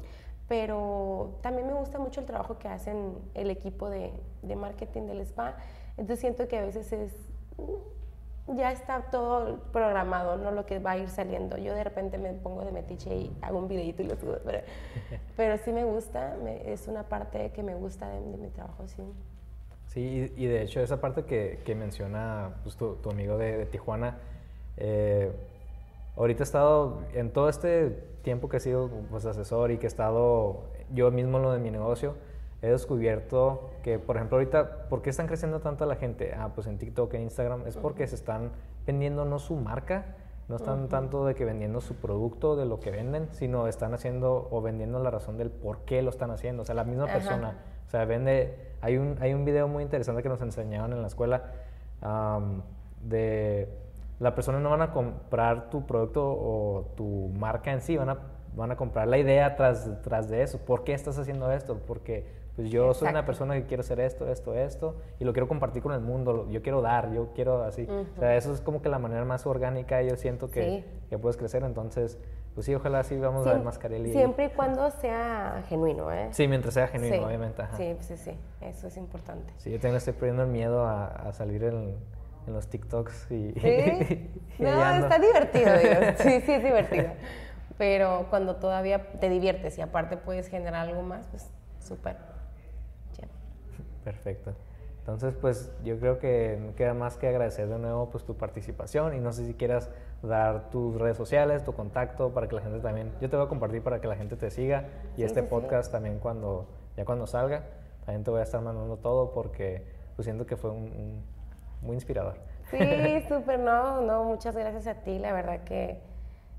Pero 0.49 1.39
también 1.41 1.67
me 1.67 1.75
gusta 1.75 1.99
mucho 1.99 2.21
el 2.21 2.27
trabajo 2.27 2.59
que 2.59 2.69
hacen 2.69 3.15
el 3.35 3.51
equipo 3.51 3.89
de, 3.89 4.13
de 4.43 4.57
marketing 4.57 5.03
del 5.03 5.21
spa. 5.21 5.57
Entonces 5.97 6.21
siento 6.21 6.49
que 6.49 6.59
a 6.59 6.63
veces 6.63 6.93
es 6.93 7.13
ya 8.49 8.73
está 8.73 9.03
todo 9.11 9.59
programado, 9.73 10.37
no 10.37 10.51
lo 10.51 10.67
que 10.67 10.79
va 10.79 10.93
a 10.93 10.99
ir 10.99 11.09
saliendo. 11.09 11.57
Yo 11.59 11.75
de 11.75 11.85
repente 11.85 12.19
me 12.19 12.33
pongo 12.33 12.65
de 12.65 12.73
metiche 12.73 13.15
y 13.15 13.37
hago 13.43 13.59
un 13.59 13.69
videito 13.69 14.03
y 14.03 14.07
lo 14.07 14.17
subo. 14.17 14.37
Pero, 14.45 14.59
pero 15.37 15.57
sí 15.59 15.73
me 15.73 15.85
gusta, 15.85 16.37
me- 16.43 16.73
es 16.73 16.89
una 16.89 17.05
parte 17.05 17.51
que 17.53 17.63
me 17.63 17.75
gusta 17.75 18.09
de, 18.09 18.21
de 18.21 18.37
mi 18.37 18.49
trabajo, 18.51 18.87
sí. 18.89 19.03
Sí, 19.87 20.33
y, 20.37 20.45
y 20.45 20.47
de 20.47 20.63
hecho 20.63 20.81
esa 20.81 21.01
parte 21.01 21.25
que, 21.25 21.61
que 21.65 21.75
menciona 21.75 22.55
pues, 22.63 22.77
tu, 22.77 22.95
tu 22.97 23.11
amigo 23.11 23.37
de, 23.39 23.59
de 23.59 23.67
Tijuana, 23.67 24.19
eh, 24.77 25.31
ahorita 26.17 26.43
he 26.43 26.45
estado, 26.45 27.01
en 27.15 27.31
todo 27.31 27.49
este 27.49 27.91
tiempo 28.23 28.49
que 28.49 28.57
he 28.59 28.61
sido 28.61 28.89
pues, 29.11 29.27
asesor 29.27 29.71
y 29.71 29.79
que 29.79 29.87
he 29.87 29.89
estado 29.89 30.63
yo 30.95 31.11
mismo 31.11 31.39
en 31.39 31.43
lo 31.45 31.53
de 31.53 31.59
mi 31.59 31.71
negocio, 31.71 32.15
he 32.63 32.71
descubierto 32.71 33.71
que, 33.83 33.99
por 33.99 34.17
ejemplo, 34.17 34.39
ahorita, 34.39 34.89
¿por 34.89 35.03
qué 35.03 35.11
están 35.11 35.27
creciendo 35.27 35.61
tanto 35.61 35.85
la 35.85 35.97
gente? 35.97 36.33
Ah, 36.35 36.53
pues 36.55 36.69
en 36.69 36.79
TikTok, 36.79 37.13
en 37.15 37.23
Instagram, 37.23 37.67
es 37.67 37.77
porque 37.77 38.07
se 38.07 38.15
están 38.15 38.53
vendiendo 38.87 39.25
no 39.25 39.41
su 39.41 39.57
marca, 39.57 40.15
no 40.49 40.57
están 40.57 40.89
tanto 40.89 41.27
de 41.27 41.35
que 41.35 41.45
vendiendo 41.45 41.81
su 41.81 41.97
producto, 41.97 42.57
de 42.57 42.65
lo 42.65 42.79
que 42.79 42.91
venden, 42.91 43.29
sino 43.33 43.67
están 43.67 43.95
haciendo 43.95 44.49
o 44.51 44.63
vendiendo 44.63 45.01
la 45.01 45.11
razón 45.11 45.39
del 45.39 45.51
por 45.51 45.79
qué 45.81 46.03
lo 46.03 46.11
están 46.11 46.31
haciendo. 46.31 46.63
O 46.63 46.65
sea, 46.65 46.75
la 46.75 46.85
misma 46.85 47.07
persona. 47.07 47.59
O 47.87 47.91
sea, 47.91 48.05
vende. 48.05 48.73
Hay 48.81 48.97
un, 48.97 49.17
hay 49.21 49.35
un 49.35 49.45
video 49.45 49.67
muy 49.67 49.83
interesante 49.83 50.23
que 50.23 50.29
nos 50.29 50.43
enseñaron 50.43 50.93
en 50.93 51.03
la 51.03 51.09
escuela 51.09 51.53
am, 52.01 52.63
de 53.03 53.69
la 54.19 54.35
persona 54.35 54.61
no 54.61 54.71
van 54.71 54.83
a 54.83 54.93
comprar 54.93 55.71
tu 55.71 55.87
producto 55.87 56.25
o 56.25 56.93
tu 56.97 57.31
marca 57.37 57.73
en 57.73 57.81
sí, 57.81 57.97
van 57.97 58.11
a, 58.11 58.19
van 58.55 58.71
a 58.71 58.77
comprar 58.77 59.09
la 59.09 59.19
idea 59.19 59.57
tras, 59.57 59.91
tras 60.03 60.29
de 60.29 60.43
eso. 60.43 60.59
¿Por 60.59 60.85
qué 60.85 60.95
estás 60.95 61.19
haciendo 61.19 61.51
esto? 61.51 61.81
Porque 61.87 62.42
pues 62.57 62.71
yo 62.71 62.93
soy 62.93 63.09
una 63.09 63.25
persona 63.25 63.55
que 63.55 63.65
quiero 63.65 63.81
hacer 63.81 63.99
esto, 64.01 64.29
esto, 64.29 64.55
esto, 64.55 64.97
y 65.19 65.25
lo 65.25 65.33
quiero 65.33 65.49
compartir 65.49 65.83
con 65.83 65.93
el 65.93 66.01
mundo, 66.01 66.49
yo 66.51 66.61
quiero 66.61 66.83
dar, 66.83 67.11
yo 67.13 67.31
quiero 67.35 67.63
así. 67.63 67.89
O 67.89 68.19
sea, 68.19 68.37
eso 68.37 68.53
es 68.53 68.61
como 68.61 68.83
que 68.83 68.91
la 68.91 68.99
manera 68.99 69.25
más 69.25 69.47
orgánica, 69.47 70.03
yo 70.03 70.17
siento 70.17 70.51
que, 70.51 70.85
que 71.09 71.19
puedes 71.19 71.39
crecer, 71.39 71.63
entonces, 71.63 72.19
pues 72.55 72.67
sí, 72.67 72.75
ojalá 72.75 73.03
sí 73.05 73.19
vamos 73.19 73.47
a 73.47 73.55
ver 73.55 73.63
Mascarelli. 73.63 74.13
Siempre 74.13 74.47
y 74.47 74.49
cuando 74.51 74.91
sea 74.91 75.65
genuino, 75.69 76.13
¿eh? 76.13 76.29
Sí, 76.33 76.47
mientras 76.47 76.75
sea 76.75 76.89
genuino, 76.89 77.27
obviamente. 77.27 77.63
Sí, 77.79 77.97
sí, 78.01 78.17
sí, 78.19 78.39
eso 78.61 78.87
es 78.87 78.97
importante. 78.99 79.55
Sí, 79.57 79.71
yo 79.71 79.81
tengo, 79.81 79.97
estoy 79.97 80.13
perdiendo 80.13 80.43
el 80.43 80.51
miedo 80.51 80.85
a, 80.85 81.07
a 81.07 81.33
salir 81.33 81.65
en, 81.65 81.97
en, 82.47 82.53
los 82.53 82.69
TikToks 82.69 83.31
y... 83.31 83.53
¿Sí? 83.53 84.31
no, 84.59 84.93
está 84.93 85.19
divertido, 85.19 85.79
Dios. 85.79 86.17
Sí, 86.19 86.43
sí, 86.43 86.53
es 86.53 86.63
divertido. 86.63 87.13
Pero 87.79 88.27
cuando 88.29 88.57
todavía 88.57 89.13
te 89.19 89.31
diviertes 89.31 89.79
y 89.79 89.81
aparte 89.81 90.19
puedes 90.19 90.49
generar 90.49 90.89
algo 90.89 91.01
más, 91.01 91.27
pues 91.29 91.51
súper. 91.81 92.32
Perfecto. 94.05 94.53
Entonces, 95.03 95.35
pues 95.35 95.73
yo 95.83 95.99
creo 95.99 96.21
que 96.21 96.57
no 96.61 96.77
queda 96.77 96.95
más 96.95 97.17
que 97.17 97.27
agradecer 97.27 97.69
de 97.69 97.77
nuevo 97.77 98.09
pues 98.11 98.25
tu 98.25 98.37
participación 98.37 99.17
y 99.17 99.19
no 99.19 99.33
sé 99.33 99.45
si 99.47 99.55
quieras 99.55 99.91
dar 100.23 100.71
tus 100.71 100.95
redes 100.97 101.17
sociales, 101.17 101.65
tu 101.65 101.73
contacto 101.73 102.33
para 102.33 102.47
que 102.47 102.55
la 102.55 102.63
gente 102.63 102.79
también, 102.79 103.11
yo 103.21 103.29
te 103.29 103.37
voy 103.37 103.47
a 103.47 103.49
compartir 103.49 103.83
para 103.83 104.01
que 104.01 104.07
la 104.07 104.15
gente 104.15 104.37
te 104.37 104.49
siga 104.53 104.85
y 105.17 105.25
este 105.25 105.43
podcast 105.43 105.91
también 105.91 106.21
cuando, 106.21 106.69
ya 106.97 107.05
cuando 107.05 107.27
salga, 107.27 107.65
también 108.07 108.23
te 108.23 108.31
voy 108.31 108.39
a 108.39 108.45
estar 108.45 108.61
mandando 108.61 108.97
todo 108.97 109.33
porque 109.33 109.85
pues 110.15 110.25
siento 110.25 110.47
que 110.47 110.57
fue 110.57 110.71
un, 110.71 111.25
muy 111.81 111.95
inspirador. 111.95 112.37
Sí, 112.71 112.79
súper, 113.29 113.59
no, 113.59 114.03
no, 114.03 114.23
muchas 114.23 114.55
gracias 114.55 114.87
a 114.87 115.03
ti, 115.03 115.19
la 115.19 115.33
verdad 115.33 115.65
que 115.65 115.99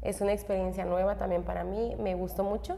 es 0.01 0.19
una 0.19 0.33
experiencia 0.33 0.83
nueva 0.83 1.15
también 1.15 1.43
para 1.43 1.63
mí, 1.63 1.95
me 1.97 2.13
gustó 2.13 2.43
mucho 2.43 2.77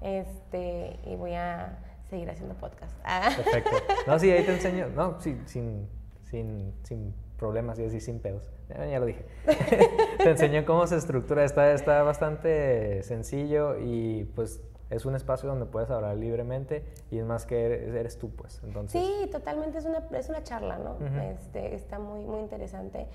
este, 0.00 1.00
y 1.04 1.16
voy 1.16 1.34
a 1.34 1.78
seguir 2.10 2.28
haciendo 2.28 2.54
podcast. 2.56 2.94
Ah. 3.04 3.30
Perfecto. 3.34 3.70
No, 4.06 4.18
sí, 4.18 4.30
ahí 4.30 4.44
te 4.44 4.52
enseño. 4.52 4.88
No, 4.88 5.20
sí, 5.20 5.40
sin, 5.46 5.88
sin, 6.24 6.74
sin 6.82 7.14
problemas 7.38 7.78
y 7.78 7.84
así 7.84 8.00
sin 8.00 8.20
pedos. 8.20 8.50
Ya, 8.68 8.98
lo 8.98 9.06
dije. 9.06 9.24
te 10.18 10.30
enseño 10.30 10.64
cómo 10.64 10.86
se 10.86 10.96
estructura. 10.96 11.44
Está, 11.44 11.72
está 11.72 12.02
bastante 12.02 13.02
sencillo 13.02 13.78
y 13.78 14.24
pues 14.34 14.60
es 14.90 15.06
un 15.06 15.14
espacio 15.14 15.48
donde 15.48 15.66
puedes 15.66 15.90
hablar 15.90 16.16
libremente 16.16 16.84
y 17.10 17.18
es 17.18 17.24
más 17.24 17.46
que 17.46 17.64
eres, 17.64 18.18
tú, 18.18 18.34
pues. 18.34 18.60
Entonces... 18.64 19.00
Sí, 19.00 19.28
totalmente. 19.30 19.78
Es 19.78 19.84
una, 19.84 20.04
es 20.12 20.28
una 20.28 20.42
charla, 20.42 20.78
¿no? 20.78 20.98
este, 21.22 21.74
está 21.74 21.98
muy, 21.98 22.24
muy 22.24 22.40
interesante. 22.40 23.06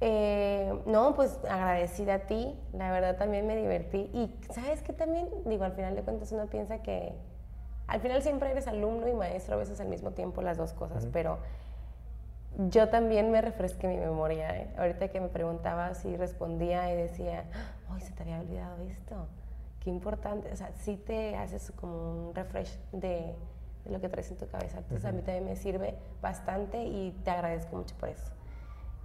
Eh, 0.00 0.78
no, 0.86 1.14
pues 1.14 1.38
agradecida 1.48 2.14
a 2.14 2.18
ti. 2.20 2.58
La 2.72 2.90
verdad 2.92 3.16
también 3.16 3.46
me 3.46 3.56
divertí. 3.56 4.10
Y 4.12 4.34
sabes 4.52 4.82
que 4.82 4.92
también, 4.92 5.28
digo, 5.46 5.64
al 5.64 5.72
final 5.72 5.94
de 5.94 6.02
cuentas 6.02 6.32
uno 6.32 6.46
piensa 6.46 6.82
que 6.82 7.14
al 7.86 8.00
final 8.00 8.22
siempre 8.22 8.50
eres 8.50 8.66
alumno 8.66 9.08
y 9.08 9.14
maestro 9.14 9.54
a 9.54 9.58
veces 9.58 9.80
al 9.80 9.88
mismo 9.88 10.10
tiempo 10.10 10.42
las 10.42 10.56
dos 10.56 10.72
cosas, 10.72 11.06
pero 11.12 11.38
yo 12.68 12.88
también 12.88 13.30
me 13.30 13.40
refresqué 13.40 13.86
mi 13.86 13.96
memoria. 13.96 14.56
¿eh? 14.56 14.68
Ahorita 14.78 15.08
que 15.08 15.20
me 15.20 15.28
preguntaba 15.28 15.94
si 15.94 16.16
respondía 16.16 16.92
y 16.92 16.96
decía, 16.96 17.44
¡ay, 17.90 18.00
se 18.00 18.12
te 18.12 18.22
había 18.22 18.40
olvidado 18.40 18.82
esto! 18.88 19.26
Qué 19.80 19.90
importante. 19.90 20.50
O 20.52 20.56
sea, 20.56 20.72
sí 20.72 20.96
te 20.96 21.36
haces 21.36 21.70
como 21.76 22.28
un 22.28 22.34
refresh 22.34 22.76
de, 22.92 23.34
lo 23.88 24.00
que 24.00 24.08
traes 24.08 24.30
en 24.30 24.38
tu 24.38 24.48
cabeza. 24.48 24.78
Entonces 24.78 25.04
a 25.04 25.12
mí 25.12 25.22
también 25.22 25.44
me 25.44 25.56
sirve 25.56 25.94
bastante 26.20 26.82
y 26.84 27.12
te 27.24 27.30
agradezco 27.30 27.76
mucho 27.76 27.94
por 27.96 28.08
eso. 28.08 28.32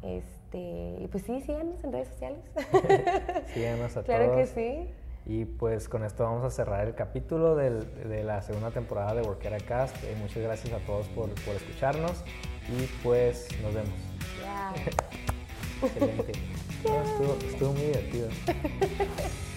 Este, 0.02 0.98
y 1.00 1.08
pues 1.12 1.24
sí, 1.24 1.42
síganos 1.42 1.84
en 1.84 1.92
redes 1.92 2.08
sociales. 2.08 2.40
síganos 3.54 3.92
a 3.92 4.04
todos. 4.04 4.06
Claro 4.06 4.36
que 4.36 4.48
sí. 4.48 4.90
Y 5.26 5.46
pues 5.46 5.88
con 5.88 6.04
esto 6.04 6.24
vamos 6.24 6.44
a 6.44 6.50
cerrar 6.50 6.88
el 6.88 6.96
capítulo 6.96 7.56
del, 7.56 7.86
de 8.10 8.24
la 8.24 8.42
segunda 8.42 8.72
temporada 8.72 9.14
de 9.14 9.22
Workera 9.22 9.60
Cast. 9.60 9.96
Eh, 10.04 10.16
muchas 10.20 10.44
gracias 10.44 10.74
a 10.74 10.80
todos 10.86 11.08
por, 11.10 11.30
por, 11.44 11.56
escucharnos 11.56 12.24
y 12.68 12.86
pues 13.04 13.48
nos 13.62 13.74
vemos. 13.74 13.94
Excelente. 15.84 16.32
estuvo, 16.32 17.38
estuvo 17.48 17.74
muy 17.74 17.82
divertido. 17.84 18.30